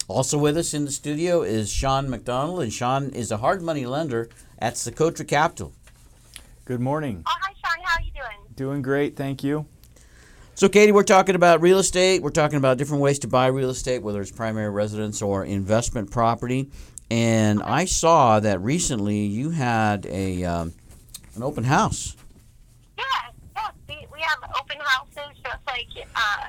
[0.07, 3.85] Also with us in the studio is Sean McDonald, and Sean is a hard money
[3.85, 5.73] lender at Socotra Capital.
[6.65, 7.23] Good morning.
[7.25, 7.83] Oh, hi, Sean.
[7.85, 8.55] How are you doing?
[8.55, 9.65] Doing great, thank you.
[10.55, 12.21] So, Katie, we're talking about real estate.
[12.21, 16.11] We're talking about different ways to buy real estate, whether it's primary residence or investment
[16.11, 16.69] property.
[17.09, 20.73] And I saw that recently you had a um,
[21.35, 22.15] an open house.
[22.97, 23.03] Yeah,
[23.55, 23.69] yeah.
[23.89, 26.45] We, we have open houses just like uh,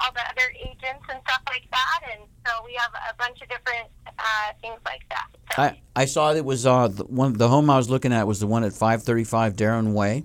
[0.00, 2.00] all the other agents and stuff like that.
[2.12, 5.26] And so we have a bunch of different uh, things like that.
[5.54, 8.26] So, I, I saw it was uh, the one the home I was looking at
[8.26, 10.24] was the one at 535 Darren Way.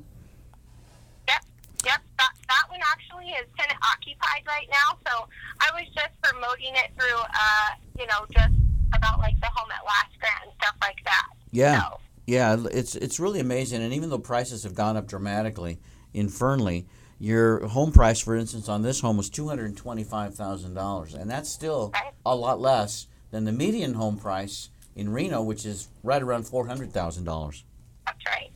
[1.27, 1.41] Yep,
[1.85, 2.01] yep.
[2.17, 4.97] That, that one actually is tenant occupied right now.
[5.07, 5.27] So
[5.59, 8.53] I was just promoting it through, uh, you know, just
[8.93, 11.27] about like the home at Last Grant and stuff like that.
[11.51, 11.81] Yeah.
[11.81, 15.79] So, Yeah, it's it's really amazing, and even though prices have gone up dramatically
[16.13, 16.87] in Fernley,
[17.19, 21.13] your home price, for instance, on this home was two hundred and twenty-five thousand dollars,
[21.13, 21.93] and that's still
[22.25, 26.67] a lot less than the median home price in Reno, which is right around four
[26.67, 27.63] hundred thousand dollars.
[28.05, 28.51] that's right.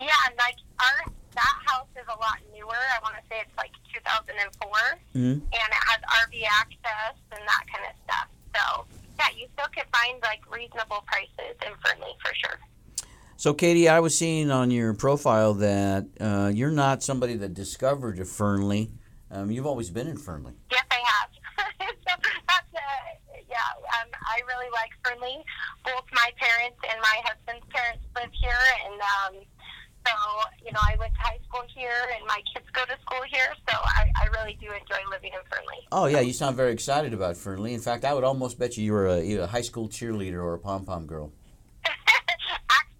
[0.00, 2.70] Yeah, and like our that house is a lot newer.
[2.74, 4.70] I want to say it's like 2004,
[5.16, 5.32] Mhm.
[5.40, 8.28] and it has RV access and that kind of stuff.
[8.54, 8.84] So
[9.18, 12.58] yeah, you still could find like reasonable prices in Fernley for sure.
[13.36, 18.24] So, Katie, I was seeing on your profile that uh, you're not somebody that discovered
[18.28, 18.92] Fernley.
[19.30, 20.52] Um, you've always been in Fernley.
[20.70, 21.30] Yes, I have.
[21.80, 23.56] so that's uh, yeah.
[24.00, 25.42] Um, I really like Fernley.
[25.84, 29.44] Both my parents and my husband's parents live here, and um,
[30.06, 30.14] so
[30.64, 33.52] you know I went to high school here, and my kids go to school here.
[33.68, 35.82] So I, I really do enjoy living in Fernley.
[35.90, 37.74] Oh yeah, you sound very excited about Fernley.
[37.74, 40.54] In fact, I would almost bet you you were a, a high school cheerleader or
[40.54, 41.32] a pom pom girl.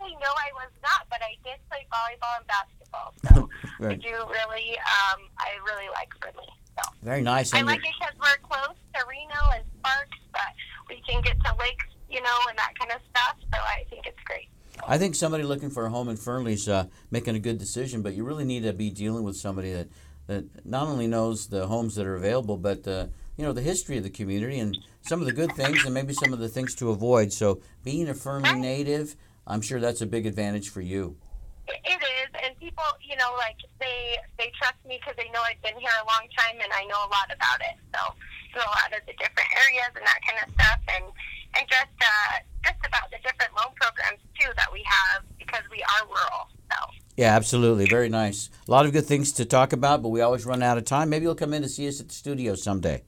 [0.04, 3.48] Actually, no, I was not, but I did play volleyball and basketball.
[3.80, 6.46] So I do really, um, I really like Fernley.
[6.78, 6.90] So.
[7.02, 7.52] Very nice.
[7.52, 10.40] I like it because we're close to Reno and Sparks, but
[10.88, 13.36] we can get to lakes, you know, and that kind of stuff.
[13.52, 14.48] So I think it's great.
[14.86, 18.14] I think somebody looking for a home in Fernley's uh, making a good decision, but
[18.14, 19.88] you really need to be dealing with somebody that,
[20.28, 23.96] that not only knows the homes that are available, but uh, you know the history
[23.96, 26.74] of the community and some of the good things and maybe some of the things
[26.76, 27.32] to avoid.
[27.32, 31.16] So being a Fernley native, I'm sure that's a big advantage for you.
[31.66, 35.60] It is, and people, you know, like they they trust me because they know I've
[35.62, 37.76] been here a long time and I know a lot about it.
[37.94, 38.00] So,
[38.56, 41.04] a lot of the different areas and that kind of stuff, and
[41.56, 45.82] and just uh, just about the different loan programs too that we have because we
[45.82, 46.48] are rural.
[46.70, 46.78] So.
[47.16, 47.86] Yeah, absolutely.
[47.86, 48.50] Very nice.
[48.66, 51.10] A lot of good things to talk about, but we always run out of time.
[51.10, 53.04] Maybe you'll come in to see us at the studio someday.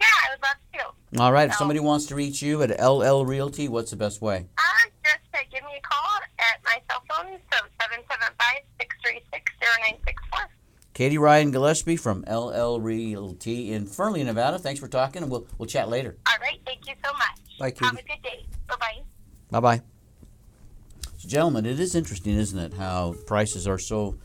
[0.00, 1.22] Yeah, I would love to.
[1.22, 1.48] All right.
[1.50, 4.46] If somebody wants to reach you at LL Realty, what's the best way?
[4.56, 4.62] Uh,
[5.04, 7.58] just uh, give me a call at my cell phone, so
[8.80, 10.48] 775-636-0964.
[11.00, 14.58] Katie Ryan Gillespie from LL Realty in Fernley, Nevada.
[14.58, 16.18] Thanks for talking, and we'll we'll chat later.
[16.28, 17.58] All right, thank you so much.
[17.58, 18.44] Bye, Have a good day.
[18.68, 19.00] Bye-bye.
[19.50, 19.82] Bye bye.
[21.16, 24.18] So, gentlemen, it is interesting, isn't it, how prices are so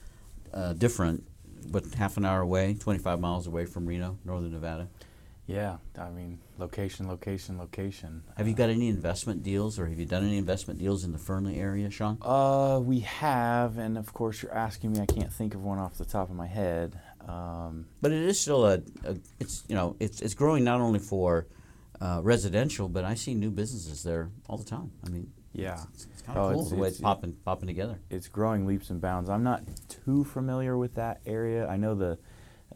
[0.54, 1.26] uh, different,
[1.72, 4.90] but half an hour away, 25 miles away from Reno, northern Nevada.
[5.48, 8.24] Yeah, I mean, location, location, location.
[8.36, 11.20] Have you got any investment deals, or have you done any investment deals in the
[11.20, 12.18] Fernley area, Sean?
[12.22, 15.02] Uh, we have, and of course, you're asking me.
[15.02, 17.00] I can't think of one off the top of my head.
[17.28, 21.00] Um, But it is still a, a it's you know it's it's growing not only
[21.00, 21.46] for
[22.02, 24.92] uh, residential, but I see new businesses there all the time.
[25.06, 27.34] I mean, yeah, it's, it's kind of Oh, cool it's- the way it's- it's popping
[27.46, 28.00] popping together.
[28.10, 29.30] it's growing leaps and bounds.
[29.30, 31.68] I'm not too familiar with that area.
[31.68, 32.18] I know the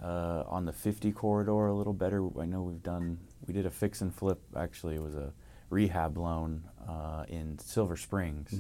[0.04, 2.26] uh, on the 50 corridor a little better.
[2.40, 4.40] I know we've done we did a fix and flip.
[4.56, 5.34] Actually, it was a
[5.70, 8.54] rehab loan uh, in Silver Springs,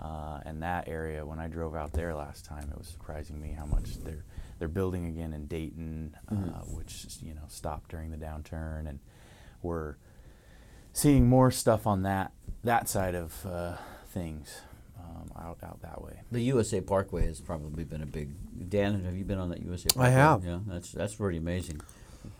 [0.00, 1.24] uh, and that area.
[1.24, 4.24] When I drove out there last time, it was surprising me how much they're
[4.58, 8.98] they're building again in Dayton, uh, which you know stopped during the downturn, and
[9.62, 9.96] we're
[10.92, 12.32] seeing more stuff on that
[12.64, 13.76] that side of uh,
[14.08, 14.60] things
[15.16, 16.20] um, out out that way.
[16.30, 18.30] The USA Parkway has probably been a big.
[18.68, 19.88] Dan, have you been on that USA?
[19.94, 20.06] Parkway?
[20.06, 20.44] I have.
[20.44, 21.80] Yeah, that's that's pretty amazing.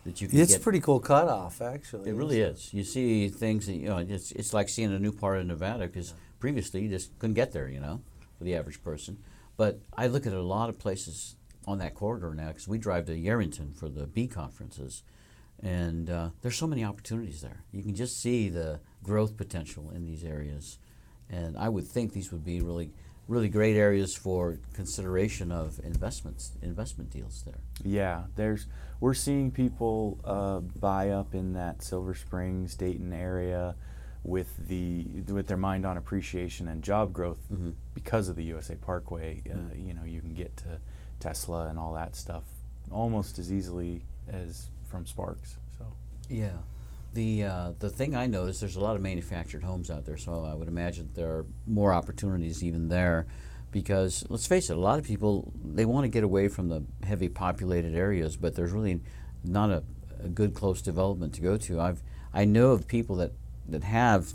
[0.05, 0.61] That you can It's get.
[0.61, 2.09] pretty cool cutoff, actually.
[2.09, 2.73] It really is.
[2.73, 3.97] You see things that you know.
[3.97, 7.51] It's it's like seeing a new part of Nevada because previously you just couldn't get
[7.53, 7.67] there.
[7.69, 8.01] You know,
[8.37, 9.17] for the average person.
[9.55, 11.35] But I look at a lot of places
[11.65, 15.03] on that corridor now because we drive to Yerington for the B conferences,
[15.63, 17.63] and uh, there's so many opportunities there.
[17.71, 20.77] You can just see the growth potential in these areas,
[21.29, 22.91] and I would think these would be really
[23.27, 27.59] really great areas for consideration of investments, investment deals there.
[27.83, 28.67] Yeah, there's
[29.01, 33.75] we're seeing people uh, buy up in that Silver Springs, Dayton area
[34.23, 37.71] with the with their mind on appreciation and job growth Mm-hmm.
[37.93, 39.41] because of the USA Parkway.
[39.49, 40.79] Uh, you know, you can get to
[41.19, 42.43] Tesla and all that stuff
[42.91, 45.57] almost as easily as from Sparks.
[45.77, 45.85] So
[46.29, 46.51] Yeah.
[47.17, 50.45] The uh, the thing I noticed, there's a lot of manufactured homes out there, so
[50.45, 53.25] I would imagine there are more opportunities even there,
[53.71, 56.83] because let's face it, a lot of people they want to get away from the
[57.03, 59.01] heavy populated areas, but there's really
[59.43, 59.81] not a,
[60.23, 61.81] a good close development to go to.
[61.81, 62.03] I've
[62.35, 63.31] I know of people that
[63.67, 64.33] that have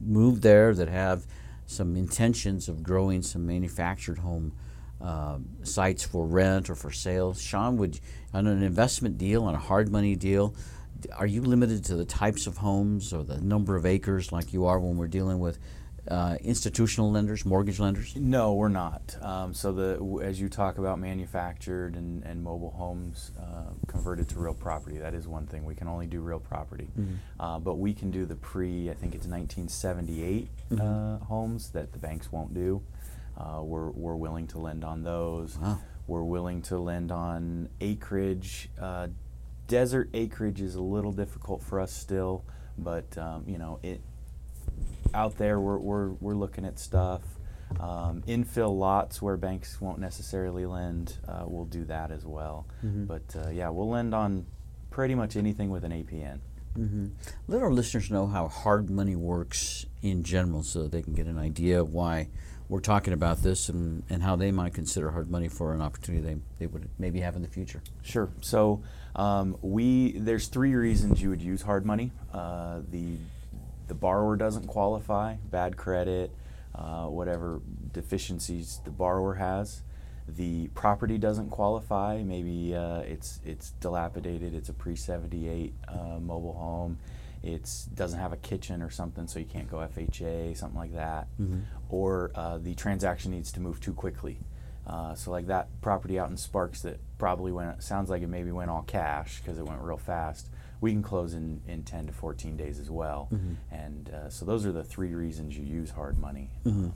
[0.00, 1.24] moved there that have
[1.66, 4.54] some intentions of growing some manufactured home
[5.00, 7.32] um, sites for rent or for sale.
[7.32, 8.00] Sean, would
[8.34, 10.52] on an investment deal, on a hard money deal,
[11.16, 14.66] are you limited to the types of homes or the number of acres like you
[14.66, 15.58] are when we're dealing with
[16.08, 18.16] uh, institutional lenders, mortgage lenders?
[18.16, 19.16] No, we're not.
[19.20, 24.38] Um, so the as you talk about manufactured and, and mobile homes uh, converted to
[24.38, 25.64] real property, that is one thing.
[25.64, 26.88] We can only do real property,
[27.38, 28.90] uh, but we can do the pre.
[28.90, 30.48] I think it's 1978
[30.80, 32.82] uh, homes that the banks won't do.
[33.36, 35.56] Uh, we're we're willing to lend on those.
[35.58, 35.78] Wow.
[36.06, 38.68] We're willing to lend on acreage.
[39.70, 42.44] Desert acreage is a little difficult for us still,
[42.76, 44.00] but um, you know it
[45.14, 47.22] out there we're, we're, we're looking at stuff.
[47.78, 52.66] Um, infill lots where banks won't necessarily lend uh, we'll do that as well.
[53.06, 54.46] But uh, yeah we'll lend on
[54.90, 56.40] pretty much anything with an apn
[56.78, 57.06] Mm-hmm.
[57.48, 61.38] Let our listeners know how hard money works in general so they can get an
[61.38, 62.28] idea of why
[62.70, 66.24] we're talking about this and, and how they might consider hard money for an opportunity
[66.24, 67.82] they, they would maybe have in the future.
[68.02, 68.30] Sure.
[68.40, 68.82] So
[69.16, 72.12] um, we there's three reasons you would use hard money.
[72.32, 73.16] Uh, the
[73.88, 76.30] the borrower doesn't qualify, bad credit,
[76.76, 77.60] uh, whatever
[77.92, 79.82] deficiencies the borrower has.
[80.28, 82.22] The property doesn't qualify.
[82.22, 84.54] Maybe uh, it's it's dilapidated.
[84.54, 86.98] It's a pre seventy eight uh, mobile home.
[87.42, 91.28] It's doesn't have a kitchen or something, so you can't go FHA, something like that.
[91.88, 94.38] Or uh, the transaction needs to move too quickly.
[94.86, 98.50] Uh, so like that property out in Sparks that probably went sounds like it maybe
[98.50, 100.48] went all cash because it went real fast.
[100.80, 103.28] We can close in, in 10 to 14 days as well.
[103.70, 106.50] And uh, so those are the three reasons you use hard money.
[106.66, 106.92] Um,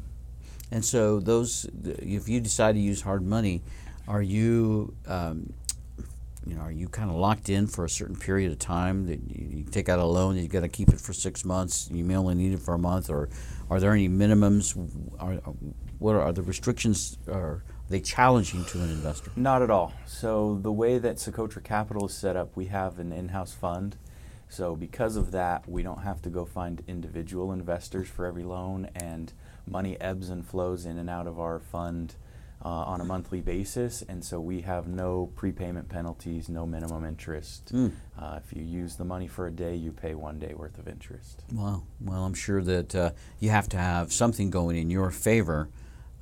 [0.73, 3.63] And so those, if you decide to use hard money,
[4.09, 5.53] are you, um,
[6.47, 9.21] you know, are you kind of locked in for a certain period of time that
[9.31, 12.17] you, take out a loan, you got to keep it for six months, you may
[12.17, 13.29] only need it for a month, or
[13.71, 14.77] are there any minimums?
[15.19, 15.35] Are,
[15.99, 17.19] what are, are the restrictions?
[17.29, 19.31] Are they challenging to an investor?
[19.37, 19.93] Not at all.
[20.07, 23.97] So the way that Socotra Capital is set up, we have an in-house fund.
[24.49, 28.89] So because of that, we don't have to go find individual investors for every loan,
[28.95, 29.33] and
[29.67, 32.17] money ebbs and flows in and out of our fund
[32.65, 34.03] uh, on a monthly basis.
[34.09, 37.73] And so we have no prepayment penalties, no minimum interest.
[38.19, 40.89] Uh, if you use the money for a day, you pay one day worth of
[40.89, 41.43] interest.
[41.53, 41.83] Wow.
[42.01, 45.69] Well, I'm sure that uh, you have to have something going in your favor.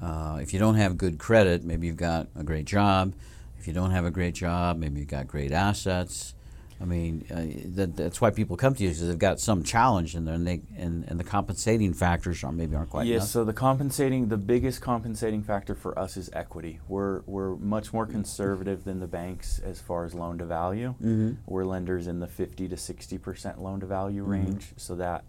[0.01, 3.15] Uh, if you don't have good credit, maybe you've got a great job.
[3.59, 6.35] If you don't have a great job, maybe you've got great assets.
[6.83, 10.17] I mean, uh, that, that's why people come to you because they've got some challenge
[10.17, 13.29] in there, and they and, and the compensating factors are maybe aren't quite Yes, enough.
[13.29, 16.81] so the compensating, the biggest compensating factor for us is equity.
[16.89, 20.95] We're, we're much more conservative than the banks as far as loan to value.
[21.01, 21.37] Mhm.
[21.47, 24.33] We're lenders in the 50 to 60% loan to value Mm-hmm.
[24.33, 25.25] range, so that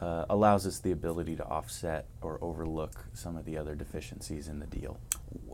[0.00, 4.58] uh, allows us the ability to offset or overlook some of the other deficiencies in
[4.58, 4.98] the deal.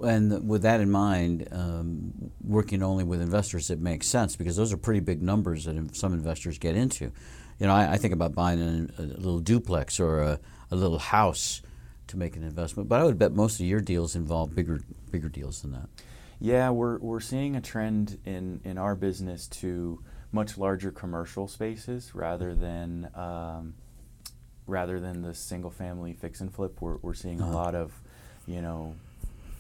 [0.03, 4.73] And with that in mind, um, working only with investors, it makes sense because those
[4.73, 7.13] are pretty big numbers that some investors get into.
[7.59, 10.99] You know, I, I think about buying an, a little duplex or a, a little
[10.99, 11.63] house
[12.09, 15.29] to make an investment, but I would bet most of your deals involve bigger bigger
[15.29, 15.89] deals than that.
[16.43, 20.03] Yeah, we're, we're seeing a trend in, in our business to
[20.33, 23.75] much larger commercial spaces rather than um,
[24.67, 26.81] rather than the single family fix and flip.
[26.81, 27.55] We're, we're seeing a Uh-huh.
[27.55, 27.93] lot of,
[28.47, 28.95] you know,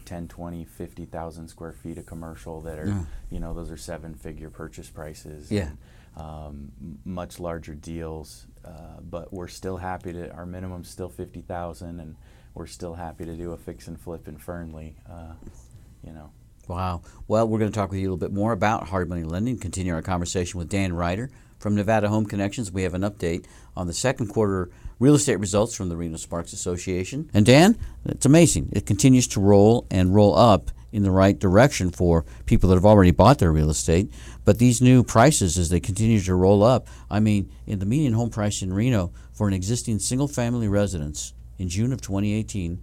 [0.04, 3.04] 10, 20, 50,000 square feet of commercial that are, Yeah.
[3.30, 5.50] you know, those are seven figure purchase prices.
[5.50, 5.68] Yeah.
[5.68, 5.78] and,
[6.14, 6.72] um,
[7.06, 10.30] much larger deals, uh, but we're still happy to.
[10.34, 12.16] Our minimum's still fifty thousand, and
[12.52, 14.94] we're still happy to do a fix and flip in Fernley.
[15.10, 15.32] Uh,
[16.04, 16.30] you know,
[16.68, 17.00] Wow.
[17.28, 19.58] Well, we're going to talk with you a little bit more about hard money lending.
[19.58, 22.70] Continue our conversation with Dan Ryder from Nevada Home Connections.
[22.70, 24.68] We have an update on the second quarter
[25.02, 27.28] real estate results from the Reno Sparks Association.
[27.34, 28.68] And Dan, it's amazing.
[28.72, 32.86] It continues to roll and roll up in the right direction for people that have
[32.86, 34.12] already bought their real estate.
[34.44, 38.12] But these new prices, as they continue to roll up, I mean, in the median
[38.12, 42.80] home price in Reno for an existing single family residence in June of 2018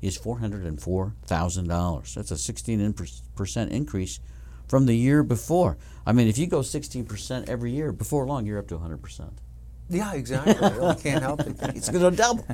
[0.00, 2.14] is four hundred and four thousand dollars.
[2.14, 2.94] That's a sixteen
[3.34, 4.20] percent increase
[4.68, 5.76] from the year before.
[6.06, 9.02] I mean, if you go sixteen percent every year, before long you're up to hundred
[9.02, 9.40] percent.
[9.90, 10.54] Yeah, exactly.
[10.54, 11.56] I can't help it.
[11.74, 12.44] It's going to double.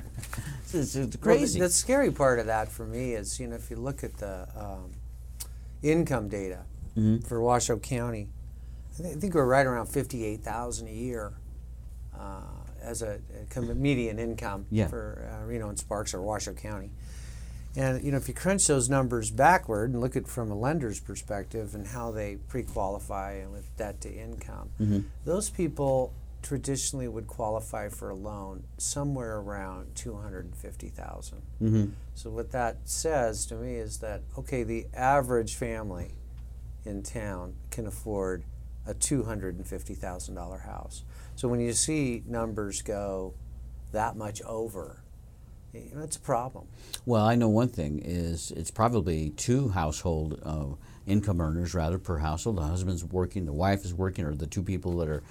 [0.72, 1.58] It's, it's crazy.
[1.58, 4.02] Well, the, the, scary part of that for me is, you know, if you look
[4.02, 4.92] at the um,
[5.82, 6.64] income data
[6.96, 7.18] mm-hmm.
[7.18, 8.28] for Washoe County,
[8.98, 11.32] I think we're right around fifty-eight thousand a year
[12.18, 12.42] uh,
[12.80, 13.18] as a,
[13.56, 14.86] a, median income yeah.
[14.86, 16.90] for uh, Reno and Sparks or Washoe County.
[17.76, 21.00] And you know, if you crunch those numbers backward and look at from a lender's
[21.00, 25.00] perspective and how they pre-qualify and with debt to income, mm-hmm.
[25.24, 26.12] those people
[26.44, 31.42] traditionally would qualify for a loan somewhere around 250,000.
[31.62, 31.87] Mm-hmm.
[32.14, 36.12] So what that says to me is that okay, the average family
[36.85, 38.44] in town can afford
[38.87, 41.04] a $250,000 house.
[41.35, 43.33] So when you see numbers go
[43.92, 45.02] that much over,
[45.72, 46.66] you know, it's a problem.
[47.07, 50.76] Well, I know one thing is it's probably two household uh,
[51.07, 52.59] income earners rather per household.
[52.59, 55.22] The husband's working, the wife is working, or the two people that are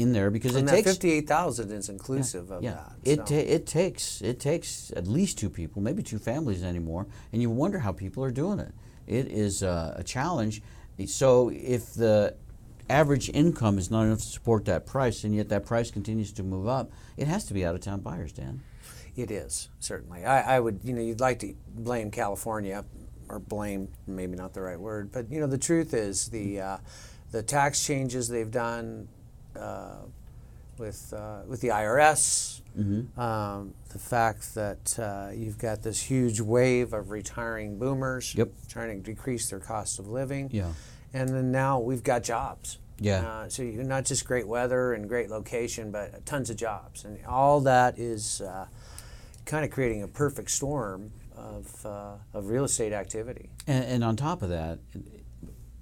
[0.00, 2.70] in there because and it that takes fifty-eight thousand is inclusive yeah, of yeah.
[2.72, 2.92] that.
[3.04, 3.24] It so.
[3.24, 7.50] ta- it takes it takes at least two people, maybe two families anymore, and you
[7.50, 8.72] wonder how people are doing it.
[9.06, 10.62] It is uh, a challenge.
[11.06, 12.36] So if the
[12.88, 16.42] average income is not enough to support that price, and yet that price continues to
[16.42, 18.62] move up, it has to be out of town buyers, Dan.
[19.16, 20.24] It is certainly.
[20.24, 22.84] I, I would, you know, you'd like to blame California,
[23.28, 26.78] or blame maybe not the right word, but you know, the truth is the uh,
[27.32, 29.08] the tax changes they've done
[29.56, 29.96] uh,
[30.78, 33.18] with uh, with the IRS, mm-hmm.
[33.20, 38.50] um, the fact that uh, you've got this huge wave of retiring boomers yep.
[38.68, 40.72] trying to decrease their cost of living, yeah.
[41.12, 42.78] and then now we've got jobs.
[42.98, 43.26] Yeah.
[43.26, 47.18] Uh, so you're not just great weather and great location, but tons of jobs, and
[47.26, 48.66] all that is uh,
[49.44, 53.50] kind of creating a perfect storm of, uh, of real estate activity.
[53.66, 54.78] And, and, on top of that,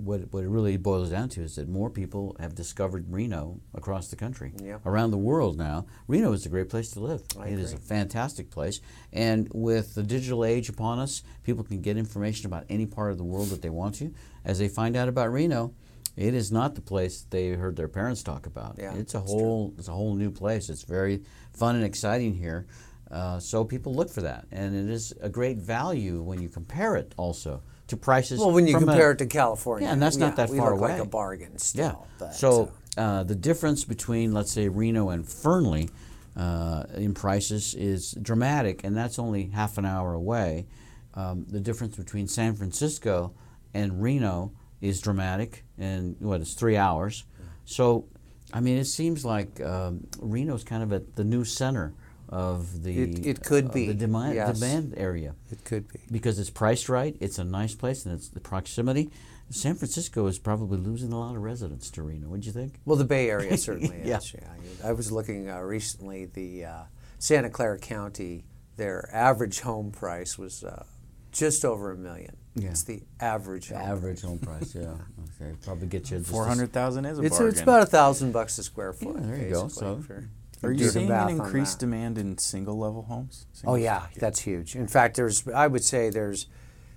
[0.04, 4.08] what, what it really boils down to is that more people have discovered Reno across
[4.08, 4.78] the country, yeah.
[4.84, 5.86] around the world now.
[6.06, 7.22] Reno is a great place to live.
[7.38, 7.62] I it agree.
[7.62, 8.80] is a fantastic place.
[9.12, 13.18] And with the digital age upon us, people can get information about any part of
[13.18, 14.12] the world that they want to.
[14.44, 15.74] As they find out about Reno,
[16.16, 18.76] it is not the place they heard their parents talk about.
[18.78, 19.78] Yeah, it's a whole true.
[19.78, 20.68] it's a whole new place.
[20.68, 22.66] It's very fun and exciting here.
[23.10, 26.96] Uh, so people look for that, and it is a great value when you compare
[26.96, 28.40] it also to prices.
[28.40, 30.70] Well, when you compare a, it to California, yeah, and that's not that we far
[30.70, 30.92] look away.
[30.92, 32.06] like a bargain still.
[32.08, 32.16] Yeah.
[32.18, 35.90] But, so uh, the difference between, let's say, Reno and Fernley
[36.36, 40.66] uh, in prices is dramatic, and that's only half an hour away.
[41.14, 43.34] Um, the difference between San Francisco
[43.72, 47.24] and Reno is dramatic, and what it's three hours.
[47.64, 48.06] So,
[48.52, 51.94] I mean, it seems like um, Reno's kind of at the new center
[52.28, 54.58] of the It- it could of be, the demand yes.
[54.58, 56.00] demand area it could be.
[56.10, 57.16] because it's priced right.
[57.20, 59.10] It's a nice place, and it's the proximity.
[59.50, 62.28] San Francisco is probably losing a lot of residents to Reno.
[62.28, 62.80] What'd you think?
[62.86, 64.16] Well, the Bay Area certainly Yeah.
[64.18, 64.34] is.
[64.34, 64.88] Yeah.
[64.88, 66.24] I was looking uh, recently.
[66.24, 66.82] The uh,
[67.18, 68.44] Santa Clara County,
[68.76, 70.84] their average home price was uh,
[71.30, 72.36] just over a million.
[72.56, 72.70] Yeah.
[72.70, 73.68] It's the average.
[73.68, 74.94] The home average home price, yeah.
[75.40, 77.48] Okay, probably get you just Four hundred thousand is a It's, bargain.
[77.52, 79.16] it's about a thousand bucks a square foot.
[79.20, 79.68] Yeah, there you go.
[79.68, 80.28] So, for-
[80.64, 83.46] Are you do the seeing an increased demand in single level homes?
[83.46, 84.14] Oh Single yeah, story?
[84.18, 84.74] that's huge.
[84.76, 86.46] In fact, there's I would say there's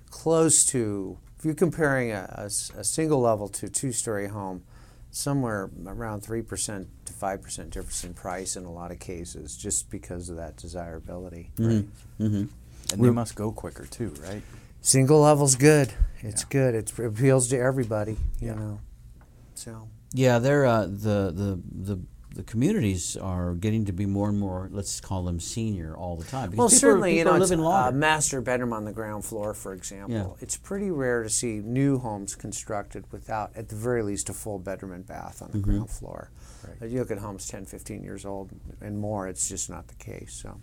[0.10, 4.64] close to if you're comparing a single level to two story home,
[5.12, 9.56] somewhere around three percent to five percent difference in price in a lot of cases,
[9.58, 11.52] just because of that desirability.
[11.58, 11.86] Mm-hmm.
[12.20, 12.50] and
[12.90, 14.42] they must go quicker too, right?
[14.82, 15.94] Single level's good.
[16.22, 16.48] It's Yeah.
[16.50, 16.76] good.
[16.76, 18.18] It appeals to everybody.
[18.40, 18.54] You Yeah.
[18.56, 18.80] know.
[19.56, 22.00] So Yeah, they're uh, the the the
[22.38, 24.70] the communities are getting to be more and more.
[24.72, 26.52] Let's call them senior all the time.
[26.52, 29.56] because well, people are- certainly you know living a master bedroom on the ground floor,
[29.56, 30.16] for example.
[30.38, 30.44] Yeah.
[30.44, 34.60] It's pretty rare to see new homes constructed without, at the very least, a full
[34.60, 35.72] bedroom and bath on the Mm-hmm.
[35.72, 36.30] ground floor.
[36.80, 39.96] Uh, You look at homes 10, 15 years old and more, it's just not the
[39.96, 40.34] case.
[40.44, 40.62] So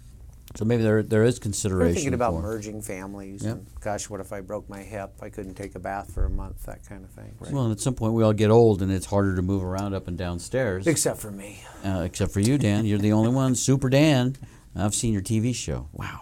[0.57, 1.89] so maybe there there is consideration.
[1.89, 3.45] we're thinking about for, merging families.
[3.45, 3.55] Yep.
[3.57, 5.15] And gosh, what if I broke my hip?
[5.21, 6.65] I couldn't take a bath for a month.
[6.67, 7.35] That kind of thing.
[7.41, 9.95] Well, and at some point we all get old, and it's harder to move around
[9.95, 10.87] up and downstairs.
[10.87, 11.61] Except for me.
[11.85, 12.85] uh, except for you, Dan.
[12.85, 14.37] You're the only one, Super Dan.
[14.77, 15.89] I've seen your TV show.
[15.93, 16.21] Wow.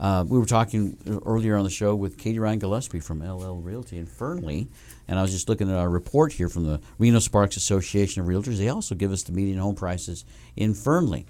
[0.00, 0.96] Uh, we were talking
[1.26, 4.68] earlier on the show with Katie Ryan Gillespie from LL Realty in Fernley,
[5.08, 8.28] and I was just looking at our report here from the Reno Sparks Association of
[8.28, 8.58] Realtors.
[8.58, 11.26] They also give us the median home prices in Fernley.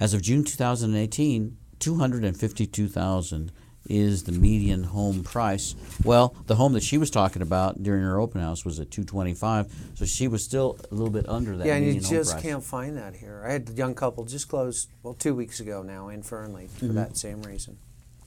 [0.00, 3.52] As of June 2018, 252,000
[3.88, 5.74] is the median home price.
[6.04, 9.72] Well, the home that she was talking about during her open house was at 225,
[9.94, 12.42] so she was still a little bit under that yeah, and you home just price.
[12.42, 13.42] can't find that here.
[13.46, 16.84] I had a young couple just closed, well, two weeks ago now in Fernley for
[16.86, 16.94] Mm-hmm.
[16.96, 17.78] that same reason.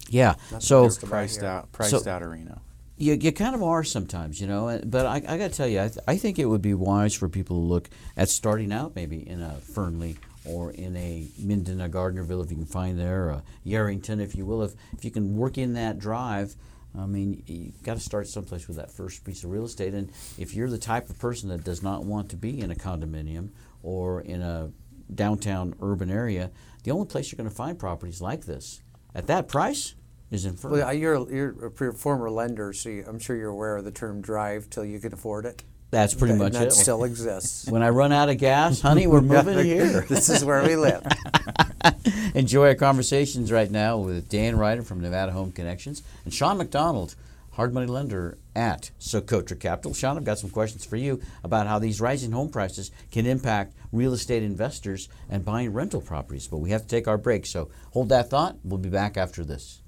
[0.10, 0.36] Yeah.
[0.52, 1.50] Not So just about Priced here.
[1.50, 2.60] out, priced So- out Reno.
[2.98, 4.82] you, you kind of are sometimes, you know.
[4.84, 7.14] But I, I got to tell you, I, th- I think it would be wise
[7.14, 11.82] for people to look at starting out maybe in a Fernley or in a Minden,
[11.82, 14.64] a Gardnerville, if you can find there, a Yerington, if you will.
[14.64, 16.56] If, if you can work in that drive,
[16.98, 19.94] I mean, you've got to start someplace with that first piece of real estate.
[19.94, 22.76] And if you're the type of person that does not want to be in a
[22.76, 23.50] condominium
[23.84, 24.72] or in a
[25.14, 26.52] downtown urban area,
[26.84, 28.82] the only place you're going to find properties like this
[29.14, 29.96] at that price
[30.32, 30.58] is in.
[30.64, 34.22] Well, you're you're a former lender, so you, I'm sure you're aware of the term
[34.22, 36.72] "drive till you can afford it." That's pretty much that it.
[36.72, 37.70] still exists.
[37.70, 40.06] When I run out of gas, honey, we're moving here.
[40.08, 41.06] this is where we live.
[42.34, 47.16] Enjoy our conversations right now with Dan Ryder from Nevada Home Connections and Sean McDonald,
[47.52, 49.94] hard money lender at Socotra Capital.
[49.94, 53.74] Sean, I've got some questions for you about how these rising home prices can impact
[53.92, 56.48] real estate investors and buying rental properties.
[56.48, 58.56] But we have to take our break, so hold that thought.
[58.64, 59.81] We'll be back after this.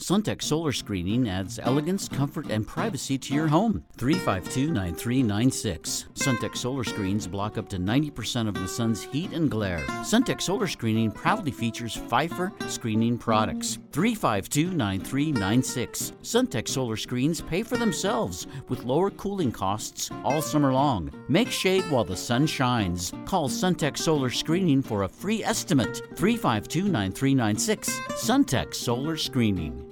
[0.00, 3.84] Suntech Solar Screening adds elegance, comfort, and privacy to your home.
[3.96, 6.06] 352 9396.
[6.14, 9.78] Suntech Solar Screens block up to 90% of the sun's heat and glare.
[10.02, 13.78] Suntech Solar Screening proudly features Phifer screening products.
[13.92, 16.12] 352 9396.
[16.22, 21.12] Suntech Solar Screens pay for themselves with lower cooling costs all summer long.
[21.28, 23.12] Make shade while the sun shines.
[23.26, 26.02] Call Suntech Solar Screening for a free estimate.
[26.16, 28.00] 352 9396.
[28.10, 29.83] Suntech Solar Screening.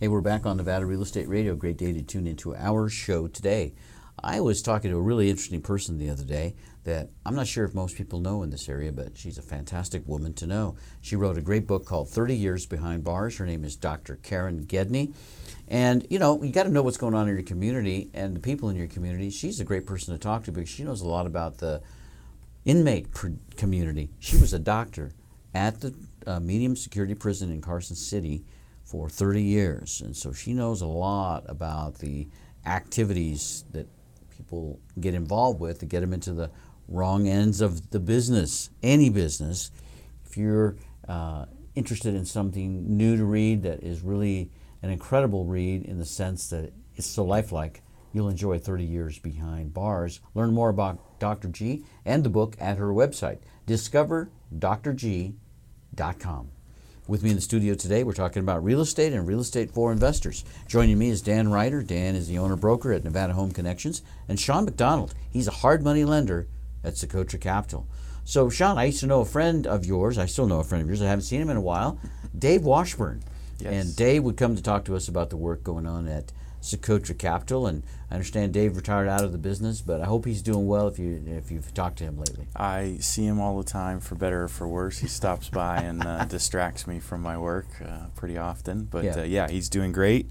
[0.00, 1.54] Hey, we're back on Nevada Real Estate Radio.
[1.54, 3.74] Great day to tune into our show today.
[4.18, 7.66] I was talking to a really interesting person the other day that I'm not sure
[7.66, 10.74] if most people know in this area, but she's a fantastic woman to know.
[11.02, 13.36] She wrote a great book called 30 Years Behind Bars.
[13.36, 14.16] Her name is Dr.
[14.16, 15.12] Karen Gedney.
[15.68, 18.40] And, you know, you got to know what's going on in your community and the
[18.40, 19.28] people in your community.
[19.28, 21.82] She's a great person to talk to because she knows a lot about the
[22.64, 23.08] inmate
[23.58, 24.08] community.
[24.18, 25.12] She was a doctor
[25.52, 25.94] at the
[26.26, 28.44] uh, medium security prison in Carson City
[28.90, 32.26] for 30 years, and so she knows a lot about the
[32.66, 33.86] activities that
[34.36, 36.50] people get involved with to get them into the
[36.88, 39.70] wrong ends of the business, any business.
[40.26, 40.74] If you're
[41.08, 41.44] uh,
[41.76, 44.50] interested in something new to read that is really
[44.82, 47.82] an incredible read in the sense that it's so lifelike,
[48.12, 50.18] you'll enjoy 30 years behind bars.
[50.34, 51.46] Learn more about Dr.
[51.46, 53.38] G and the book at her website,
[53.68, 56.50] discoverdrg.com.
[57.10, 59.90] With me in the studio today, we're talking about real estate and real estate for
[59.90, 60.44] investors.
[60.68, 61.82] Joining me is Dan Ryder.
[61.82, 65.12] Dan is the owner broker at Nevada Home Connections, and Sean McDonald.
[65.28, 66.46] He's a hard money lender
[66.84, 67.88] at Socotra Capital.
[68.24, 70.18] So, Sean, I used to know a friend of yours.
[70.18, 71.02] I still know a friend of yours.
[71.02, 71.98] I haven't seen him in a while.
[72.38, 73.24] Dave Washburn.
[73.58, 73.72] Yes.
[73.72, 76.30] And Dave would come to talk to us about the work going on at
[76.62, 77.66] Socotra Capital.
[77.66, 80.88] And I understand Dave retired out of the business, but I hope he's doing well
[80.88, 82.46] if you if you've talked to him lately.
[82.56, 84.98] I see him all the time, for better or for worse.
[84.98, 88.84] He stops by and uh, distracts me from my work uh, pretty often.
[88.84, 89.20] But Yeah.
[89.20, 90.30] uh, yeah he's doing great,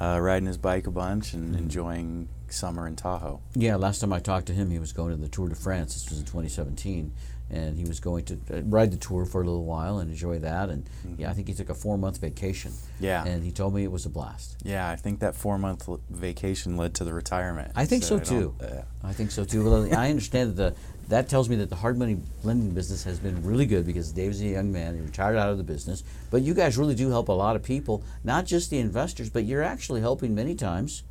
[0.00, 1.62] uh, riding his bike a bunch and Mm-hmm.
[1.64, 3.40] enjoying summer in Tahoe.
[3.54, 5.92] Yeah, last time I talked to him, he was going to the Tour de France.
[5.94, 7.12] This was in 2017,
[7.50, 10.38] and he was going to uh, ride the tour for a little while and enjoy
[10.40, 10.68] that.
[10.68, 12.72] And yeah, I think he took a four-month vacation.
[12.72, 13.04] Mm-hmm.
[13.04, 13.24] Yeah.
[13.24, 14.56] and he told me it was a blast.
[14.64, 17.72] Yeah, I think that four month l- vacation led to the retirement.
[17.76, 18.54] I think so, I too.
[18.60, 19.64] uh, I think so too.
[19.64, 23.18] Well, I understand that the that tells me that the hard money lending business has
[23.18, 24.94] been really good because Dave's a young man.
[24.94, 27.62] He retired out of the business, but you guys really do help a lot of
[27.62, 31.04] people, not just the investors, but you're actually helping many times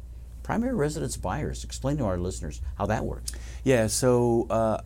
[0.43, 1.63] primary residence buyers.
[1.63, 3.31] Explain to our listeners how that works.
[3.63, 4.81] Yeah, so uh,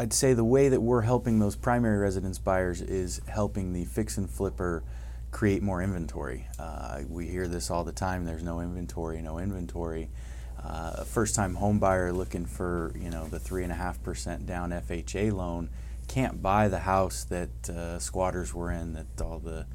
[0.00, 4.16] I'd say the way that we're helping those primary residence buyers is helping the fix
[4.16, 4.82] and flipper
[5.30, 6.46] create more inventory.
[6.58, 8.24] Uh, we hear this all the time.
[8.24, 10.08] There's no inventory, no inventory.
[10.58, 14.46] Uh, a first-time home buyer looking for you know the three and a half percent
[14.46, 15.68] down FHA loan
[16.08, 19.66] can't buy the house that uh, squatters were in that all the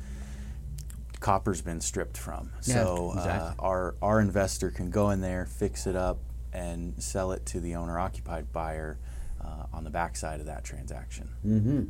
[1.19, 2.49] copper's been stripped from.
[2.63, 3.55] Yeah, so uh, exactly.
[3.59, 6.17] our our investor can go in there, fix it up,
[6.51, 8.97] and sell it to the owner occupied buyer
[9.45, 11.29] uh, on the backside of that transaction.
[11.45, 11.83] Mm-hmm.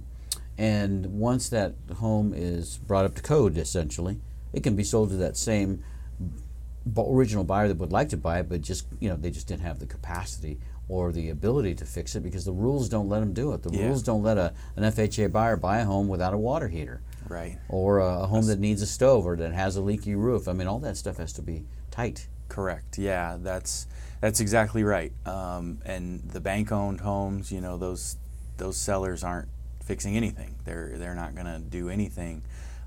[0.58, 4.20] And once that home is brought up to code, essentially,
[4.53, 5.84] it can be sold to that same
[6.20, 9.47] b- original buyer that would like to buy it, but just you know they just
[9.47, 13.20] didn't have the capacity or the ability to fix it because the rules don't let
[13.20, 13.64] them do it.
[13.64, 13.88] The Yeah.
[13.88, 17.58] rules don't let a, an FHA buyer buy a home without a water heater Right.
[17.70, 20.47] or a, a home that needs a stove or that has a leaky roof.
[20.47, 22.28] I mean, all that stuff has to be tight.
[22.49, 22.97] Correct.
[22.97, 23.87] Yeah, that's
[24.21, 25.11] that's exactly right.
[25.25, 28.17] Um, and the bank-owned homes, you know, those
[28.57, 29.49] those sellers aren't
[29.83, 30.55] fixing anything.
[30.65, 32.43] They're they're not going to do anything.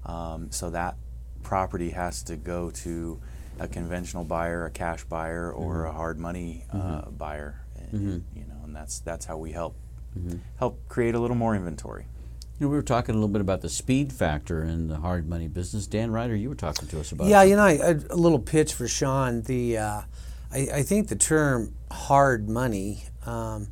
[0.06, 0.96] Um, so that
[1.42, 3.20] property has to go to
[3.60, 7.60] a conventional buyer, a cash buyer, or a hard money uh, buyer.
[7.92, 9.74] And, You know, and that's that's how we help
[10.58, 12.06] help create a little more inventory.
[12.58, 15.28] You know, we were talking a little bit about the speed factor in the hard
[15.28, 15.86] money business.
[15.86, 17.28] Dan Ryder, you were talking to us about.
[17.28, 17.50] Yeah, it.
[17.50, 19.42] you know, I, a little pitch for Sean.
[19.42, 20.02] The uh,
[20.50, 23.68] I, I, think the term hard money, um,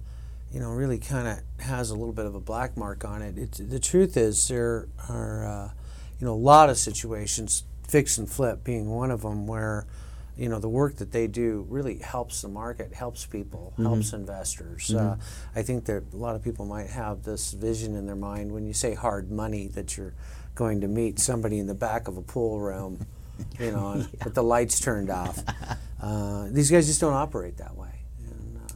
[0.52, 3.36] you know, really kind of has a little bit of a black mark on it.
[3.36, 5.70] It's, the truth is there are, uh,
[6.20, 9.86] you know, a lot of situations, fix and flip being one of them, where
[10.36, 13.86] you know the work that they do really helps the market, helps people, mm-hmm.
[13.86, 14.88] helps investors.
[14.88, 15.12] Mm-hmm.
[15.12, 15.16] Uh,
[15.54, 18.66] I think that a lot of people might have this vision in their mind when
[18.66, 20.14] you say hard money that you're
[20.54, 23.06] going to meet somebody in the back of a pool room,
[23.58, 24.24] you know, yeah.
[24.24, 25.42] with the lights turned off.
[25.98, 27.88] Uh, these guys just don't operate that way.
[28.28, 28.74] And, uh,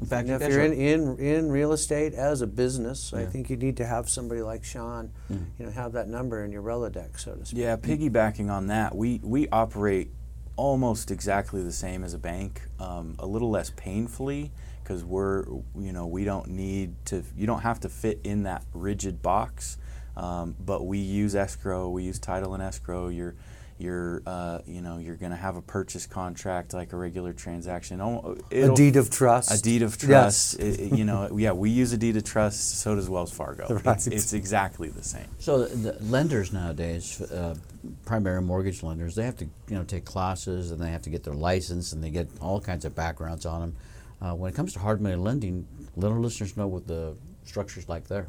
[0.00, 3.20] in fact, if you're in, in, in real estate as a business, yeah.
[3.20, 5.44] I think you need to have somebody like Sean, mm.
[5.58, 7.60] you know, have that number in your Rolodex, so to speak.
[7.60, 10.12] Yeah, piggybacking on that, we we operate
[10.56, 14.50] almost exactly the same as a bank, um, a little less painfully
[14.82, 15.44] because we're
[15.78, 19.78] you know we don't need to you don't have to fit in that rigid box,
[20.16, 23.08] um, but we use escrow, we use title and escrow.
[23.08, 23.34] You're
[23.78, 28.00] you're uh, you know you're going to have a purchase contract like a regular transaction.
[28.00, 29.52] It'll, a deed of trust.
[29.52, 30.58] A deed of trust.
[30.58, 30.78] Yes.
[30.78, 32.80] It, you know, yeah, we use a deed of trust.
[32.80, 33.66] So does Wells Fargo.
[33.84, 33.96] Right.
[33.96, 35.26] It's, it's exactly the same.
[35.38, 37.56] So the lenders nowadays, uh,
[38.04, 41.24] primary mortgage lenders, they have to you know take classes and they have to get
[41.24, 43.76] their license and they get all kinds of backgrounds on them.
[44.20, 47.88] Uh, when it comes to hard money lending, let our listeners know what the structure's
[47.88, 48.28] like there.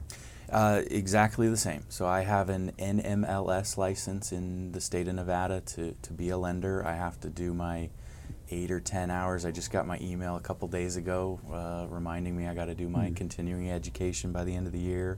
[0.51, 1.83] Uh, exactly the same.
[1.89, 6.37] So I have an NMLS license in the state of Nevada to, to be a
[6.37, 6.85] lender.
[6.85, 7.89] I have to do my
[8.49, 9.45] eight or ten hours.
[9.45, 12.75] I just got my email a couple days ago uh, reminding me I got to
[12.75, 13.15] do my mm.
[13.15, 15.17] continuing education by the end of the year.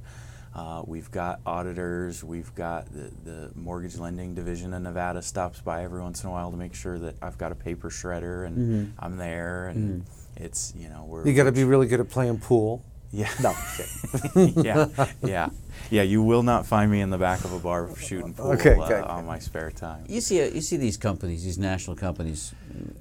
[0.55, 2.23] Uh, we've got auditors.
[2.23, 6.31] We've got the, the mortgage lending division in Nevada stops by every once in a
[6.31, 9.05] while to make sure that I've got a paper shredder and mm-hmm.
[9.05, 9.67] I'm there.
[9.67, 10.43] And mm-hmm.
[10.43, 12.85] it's you know we're you got to be really good at playing pool.
[13.11, 13.29] Yeah.
[13.41, 13.53] No.
[14.35, 14.87] yeah.
[15.21, 15.49] Yeah.
[15.89, 16.01] Yeah.
[16.01, 19.05] You will not find me in the back of a bar shooting pool okay, uh,
[19.05, 20.05] on my spare time.
[20.07, 22.53] You see, uh, you see these companies, these national companies,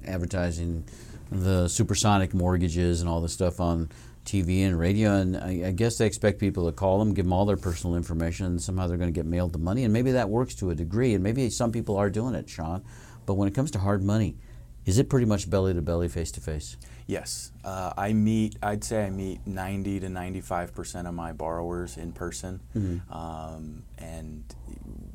[0.05, 0.85] advertising
[1.31, 3.89] the supersonic mortgages and all this stuff on
[4.25, 7.33] TV and radio, and I, I, guess they expect people to call them, give them
[7.33, 9.83] all their personal information, and somehow they're going to get mailed the money.
[9.83, 12.83] And maybe that works to a degree, and maybe some people are doing it, Sean.
[13.25, 14.37] But when it comes to hard money,
[14.85, 16.77] is it pretty much belly to belly, face to face?
[17.07, 18.55] Yes, uh, I meet.
[18.63, 23.13] I'd say I meet 90 to 95 percent of my borrowers in person, mm-hmm.
[23.13, 24.43] um, and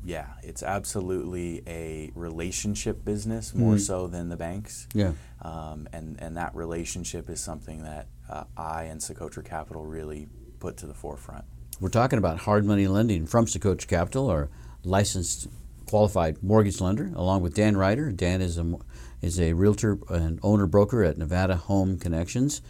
[0.03, 3.79] yeah, it's absolutely a relationship business more mm-hmm.
[3.79, 4.87] so than the banks.
[4.93, 10.27] Yeah, um, and and that relationship is something that uh, I and Socotra Capital really
[10.59, 11.45] put to the forefront.
[11.79, 14.49] We're talking about hard money lending from Socotra Capital, our
[14.83, 15.47] licensed
[15.87, 18.11] qualified mortgage lender, along with Dan Ryder.
[18.11, 18.75] Dan is a
[19.21, 22.61] is a realtor and owner broker at Nevada Home Connections.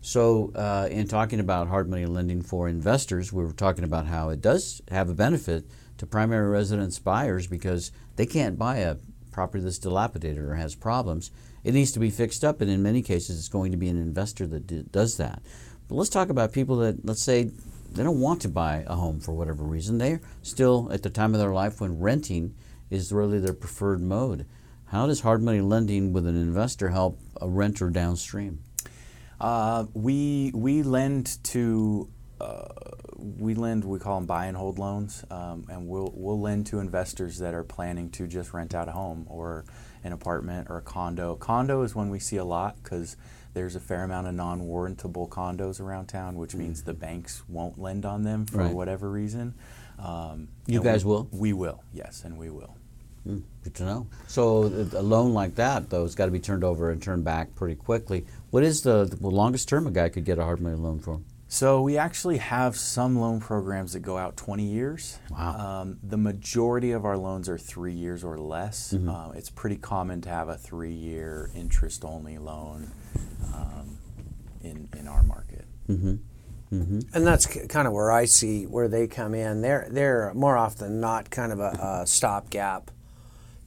[0.00, 4.28] So, uh, in talking about hard money lending for investors, we were talking about how
[4.28, 5.64] it does have a benefit
[5.98, 8.96] to primary residence buyers because they can't buy a
[9.38, 11.30] property that's dilapidated or has problems.
[11.62, 13.96] It needs to be fixed up, and in many cases, it's going to be an
[13.96, 15.42] investor that does that.
[15.86, 17.52] But let's talk about people that, let's say,
[17.92, 19.98] they don't want to buy a home for whatever reason.
[19.98, 22.56] They're still at the time of their life when renting
[22.90, 24.44] is really their preferred mode.
[24.86, 28.58] How does hard money lending with an investor help a renter downstream?
[29.40, 32.10] Uh, we we lend to
[32.40, 32.68] uh,
[33.16, 36.78] we lend we call them buy and hold loans, um, and we'll we'll lend to
[36.78, 39.64] investors that are planning to just rent out a home or
[40.04, 41.34] an apartment or a condo.
[41.34, 43.16] Condo is one we see a lot because
[43.54, 46.60] there's a fair amount of non-warrantable condos around town, which mm.
[46.60, 48.72] means the banks won't lend on them for right.
[48.72, 49.54] whatever reason.
[49.98, 51.28] Um, you guys we, will?
[51.32, 52.76] We will, yes, and we will.
[53.26, 54.06] Mm, good to know.
[54.28, 57.54] So a loan like that, though, has got to be turned over and turned back
[57.56, 58.24] pretty quickly.
[58.50, 61.20] What is the, the longest term a guy could get a hard money loan for?
[61.50, 65.18] So we actually have some loan programs that go out 20 years.
[65.30, 65.80] Wow.
[65.80, 68.92] Um, the majority of our loans are three years or less.
[68.92, 69.08] Mm-hmm.
[69.08, 72.90] Uh, it's pretty common to have a three-year interest-only loan
[73.54, 73.96] um,
[74.62, 75.64] in in our market.
[75.88, 76.16] Mm-hmm.
[76.72, 77.00] Mm-hmm.
[77.14, 79.62] And that's kind of where I see where they come in.
[79.62, 82.90] They're they're more often not kind of a, a stopgap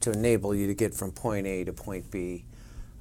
[0.01, 2.45] to enable you to get from point A to point B,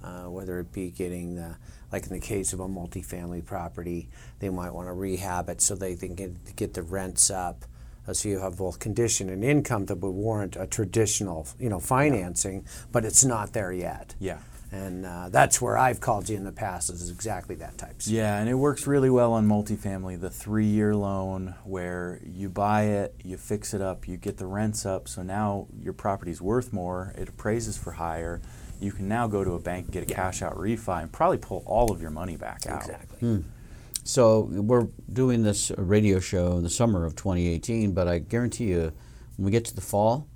[0.03, 1.57] uh, whether it be getting the,
[1.93, 4.09] like in the case of a multifamily property,
[4.41, 7.65] they might want to rehab it so they can get, get the rents up.
[8.09, 11.79] Uh, so you have both condition and income that would warrant a traditional, you know,
[11.79, 14.15] financing, but it's not there yet.
[14.19, 14.39] Yeah.
[14.73, 17.97] And uh, that's where I've called you in the past is exactly that type.
[18.05, 20.21] Yeah, and it works really well on multifamily.
[20.21, 24.87] The three-year loan where you buy it, you fix it up, you get the rents
[24.87, 27.13] up, so now your property's worth more.
[27.19, 28.41] It appraises for higher.
[28.81, 31.65] You can now go to a bank, get a cash out refi, and probably pull
[31.67, 32.83] all of your money back out.
[32.83, 33.19] Exactly.
[33.19, 33.41] Hmm.
[34.11, 38.93] So we're doing this radio show in the summer of 2018, but I guarantee you,
[39.37, 40.27] when we get to the fall,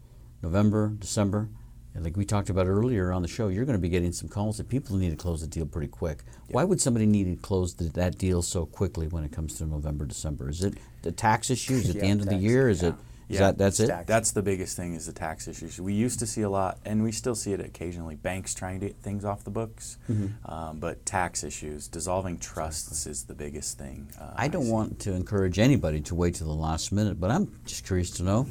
[0.45, 1.49] November, December,
[1.93, 4.29] and like we talked about earlier on the show, you're going to be getting some
[4.29, 6.22] calls that people need to close the deal pretty quick.
[6.51, 9.66] Why would somebody need to close the, that deal so quickly when it comes to
[9.66, 10.51] November, December?
[10.51, 12.68] Is it the tax issues at the Yeah, end of the year?
[12.68, 12.95] Is it
[13.29, 13.91] is that that's it?
[14.07, 15.81] That's the biggest thing is the tax issues.
[15.81, 18.16] We used to see a lot, and we still see it occasionally.
[18.16, 20.51] Banks trying to get things off the books, Mm-hmm.
[20.53, 24.09] um, but tax issues, dissolving trusts is the biggest thing.
[24.20, 24.70] Uh, I don't see.
[24.72, 28.22] want to encourage anybody to wait till the last minute, but I'm just curious to
[28.22, 28.47] know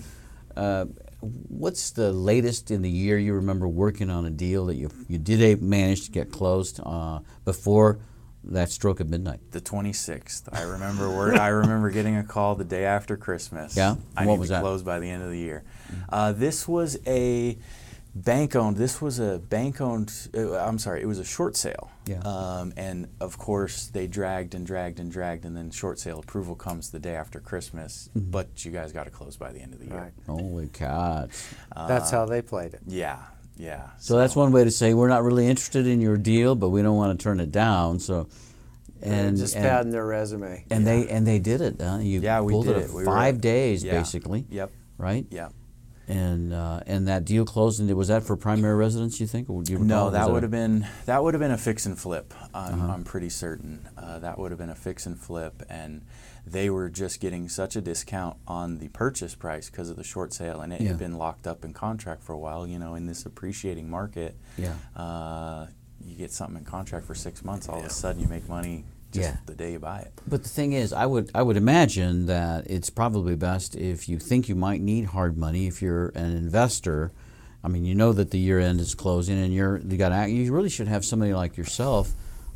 [0.57, 0.86] uh,
[1.21, 5.17] what's the latest in the year you remember working on a deal that you you
[5.17, 7.99] did a- manage to get closed uh, before
[8.46, 9.39] that stroke of midnight.
[9.52, 10.44] the 26th.
[10.52, 13.76] I remember wor- I remember getting a call the day after Christmas.
[13.78, 13.96] Yeah?
[14.18, 14.62] I What need was to that?
[14.62, 15.64] close by the end of the year.
[16.10, 17.58] Uh, this was a
[18.16, 18.78] bank owned.
[18.78, 20.12] This was a bank owned.
[20.36, 21.89] Uh, I'm sorry, it was a short sale.
[22.06, 22.20] Yeah.
[22.20, 26.56] Um, and of course, they dragged and dragged and dragged, and then short sale approval
[26.56, 28.10] comes the day after Christmas.
[28.16, 28.30] Mm-hmm.
[28.30, 29.96] But you guys got to close by the end of the year.
[29.96, 30.14] Right.
[30.28, 31.54] Holy cats!
[31.76, 32.82] That's how they played it.
[32.86, 33.20] Yeah.
[33.58, 33.89] Yeah.
[33.99, 36.82] So that's one way to say we're not really interested in your deal, but we
[36.82, 37.99] don't want to turn it down.
[37.99, 38.28] So,
[39.01, 40.66] and just and, padding their resume.
[40.70, 41.76] and they and they did it.
[41.80, 41.99] Huh?
[42.01, 42.89] You Yeah, we pulled did it, it.
[42.89, 43.97] We were- five days Yeah.
[43.99, 44.72] basically, Yep.
[44.97, 45.26] right?
[45.30, 45.49] Yeah.
[46.08, 47.80] And uh, and that deal closed.
[47.80, 49.22] And was that for primary residence?
[49.22, 49.49] You think?
[49.49, 49.80] Or you?
[49.80, 52.34] No, that would have been that would have been a fix and flip.
[52.54, 52.91] I'm, Uh-huh.
[52.93, 56.01] I'm pretty certain uh, that would have been a fix and flip, and
[56.46, 60.34] they were just getting such a discount on the purchase price because of the short
[60.34, 60.89] sale, and it Yeah.
[60.89, 62.68] had been locked up in contract for a while.
[62.68, 64.74] You know, in this appreciating market, Yeah.
[64.96, 65.68] uh,
[66.06, 68.84] you get something in contract for six months, all of a sudden you make money
[69.12, 69.38] just Yeah.
[69.46, 70.12] the day you buy it.
[70.28, 74.20] But the thing is, I would I would imagine that it's probably best if you
[74.20, 75.68] think you might need hard money.
[75.68, 77.12] If you're an investor,
[77.64, 80.52] I mean, you know that the year end is closing, and you're you got you
[80.52, 82.14] really should have somebody like yourself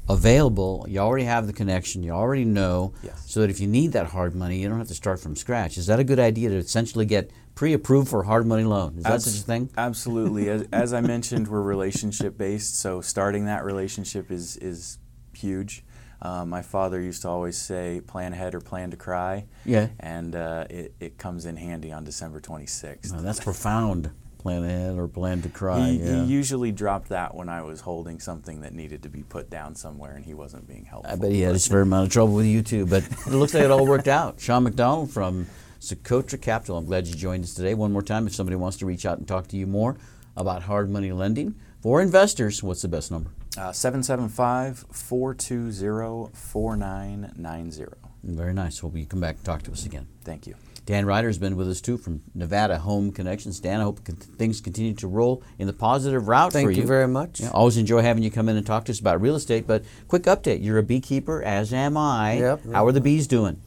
[0.10, 0.86] available.
[0.88, 2.04] You already have the connection.
[2.04, 3.24] You already know, Yes.
[3.28, 5.78] so that if you need that hard money, you don't have to start from scratch.
[5.78, 8.98] Is that a good idea to essentially get pre-approved for a hard money loan?
[8.98, 9.70] Is that Abs- such a thing?
[9.78, 10.50] Absolutely.
[10.50, 14.98] as, as I mentioned, we're relationship based, so starting that relationship is is
[15.34, 15.84] huge.
[16.20, 19.90] Um, my father used to always say, "Plan ahead or plan to cry." Yeah.
[20.00, 23.14] And uh, it, it comes in handy on December 26th.
[23.16, 24.10] Oh, that's profound.
[24.38, 25.90] Plan ahead or plan to cry.
[25.90, 26.24] he, yeah.
[26.24, 29.76] he usually dropped that when I was holding something that needed to be put down
[29.76, 31.12] somewhere, and he wasn't being helpful.
[31.12, 33.54] I bet he had a fair amount of trouble with you too, but it looks
[33.54, 34.40] like it all worked out.
[34.40, 35.48] Sean McDonald from
[35.80, 36.78] Socotra Capital.
[36.78, 37.74] I'm glad you joined us today.
[37.74, 39.98] One more time, if somebody wants to reach out and talk to you more
[40.36, 43.32] about hard money lending for investors, what's the best number?
[43.58, 47.86] Uh, 775 420 4990.
[48.24, 48.80] Very nice.
[48.80, 50.08] Hope you come back and talk to us again.
[50.24, 50.56] Thank you.
[50.88, 53.60] Dan Ryder has been with us too from Nevada Home Connections.
[53.60, 56.84] Dan, I hope things continue to roll in the positive route Thank for you Thank
[56.84, 56.88] you.
[56.88, 57.42] very much.
[57.42, 59.68] Yeah, always enjoy having you come in and talk to us about real estate.
[59.68, 62.38] But quick update: you're a beekeeper, as am I.
[62.38, 62.72] Yep.
[62.72, 63.62] How are the bees doing?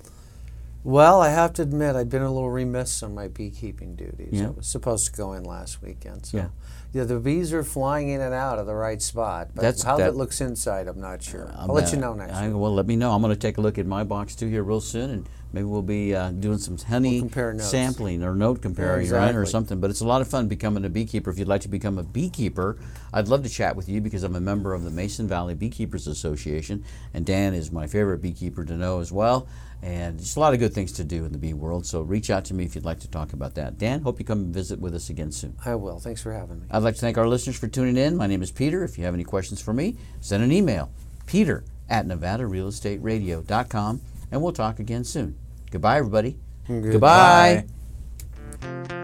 [0.83, 4.29] Well, I have to admit, I've been a little remiss on my beekeeping duties.
[4.33, 4.47] Yeah.
[4.47, 6.25] I was supposed to go in last weekend.
[6.25, 6.47] So, Yeah.
[6.95, 9.51] yeah, the bees are flying in and out of the right spot.
[9.55, 11.51] But That's- how that- it looks inside, I'm not sure.
[11.55, 11.93] I'll, I'll let bet.
[11.93, 12.57] you know next I, week.
[12.57, 13.13] well, let me know.
[13.13, 15.67] I'm going to take a look at my box too here real soon, and maybe
[15.67, 19.81] we'll be uh, doing some honey We'll sampling or note comparing, right, or something.
[19.81, 21.29] But it's a lot of fun becoming a beekeeper.
[21.29, 22.79] If you'd like to become a beekeeper,
[23.13, 26.07] I'd love to chat with you because I'm a member of the Mason Valley Beekeepers
[26.07, 29.47] Association, and Dan is my favorite beekeeper to know as well.
[29.83, 31.87] And just a lot of good things to do in the bee world.
[31.87, 33.79] So reach out to me if you'd like to talk about that.
[33.79, 35.57] Dan, hope you come and visit with us again soon.
[35.65, 35.99] I will.
[36.01, 36.67] Thanks for having me.
[36.71, 38.17] I'd like to thank our listeners for tuning in.
[38.17, 38.85] My name is Peter.
[38.85, 40.91] If you have any questions for me, send an email.
[41.27, 44.01] Peter at NevadaRealEstateRadio.com,
[44.31, 45.37] and we'll talk again soon.
[45.71, 46.37] Goodbye, everybody.
[46.69, 47.65] Goodbye.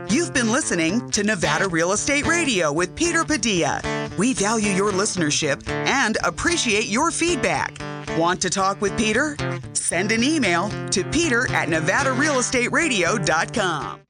[0.08, 3.80] You've been listening to Nevada Real Estate Radio with Peter Padilla.
[4.16, 7.76] We value your listenership and appreciate your feedback.
[8.16, 9.36] Want to talk with Peter?
[9.74, 14.05] Send an email to peter at nevadarealestateradio.com.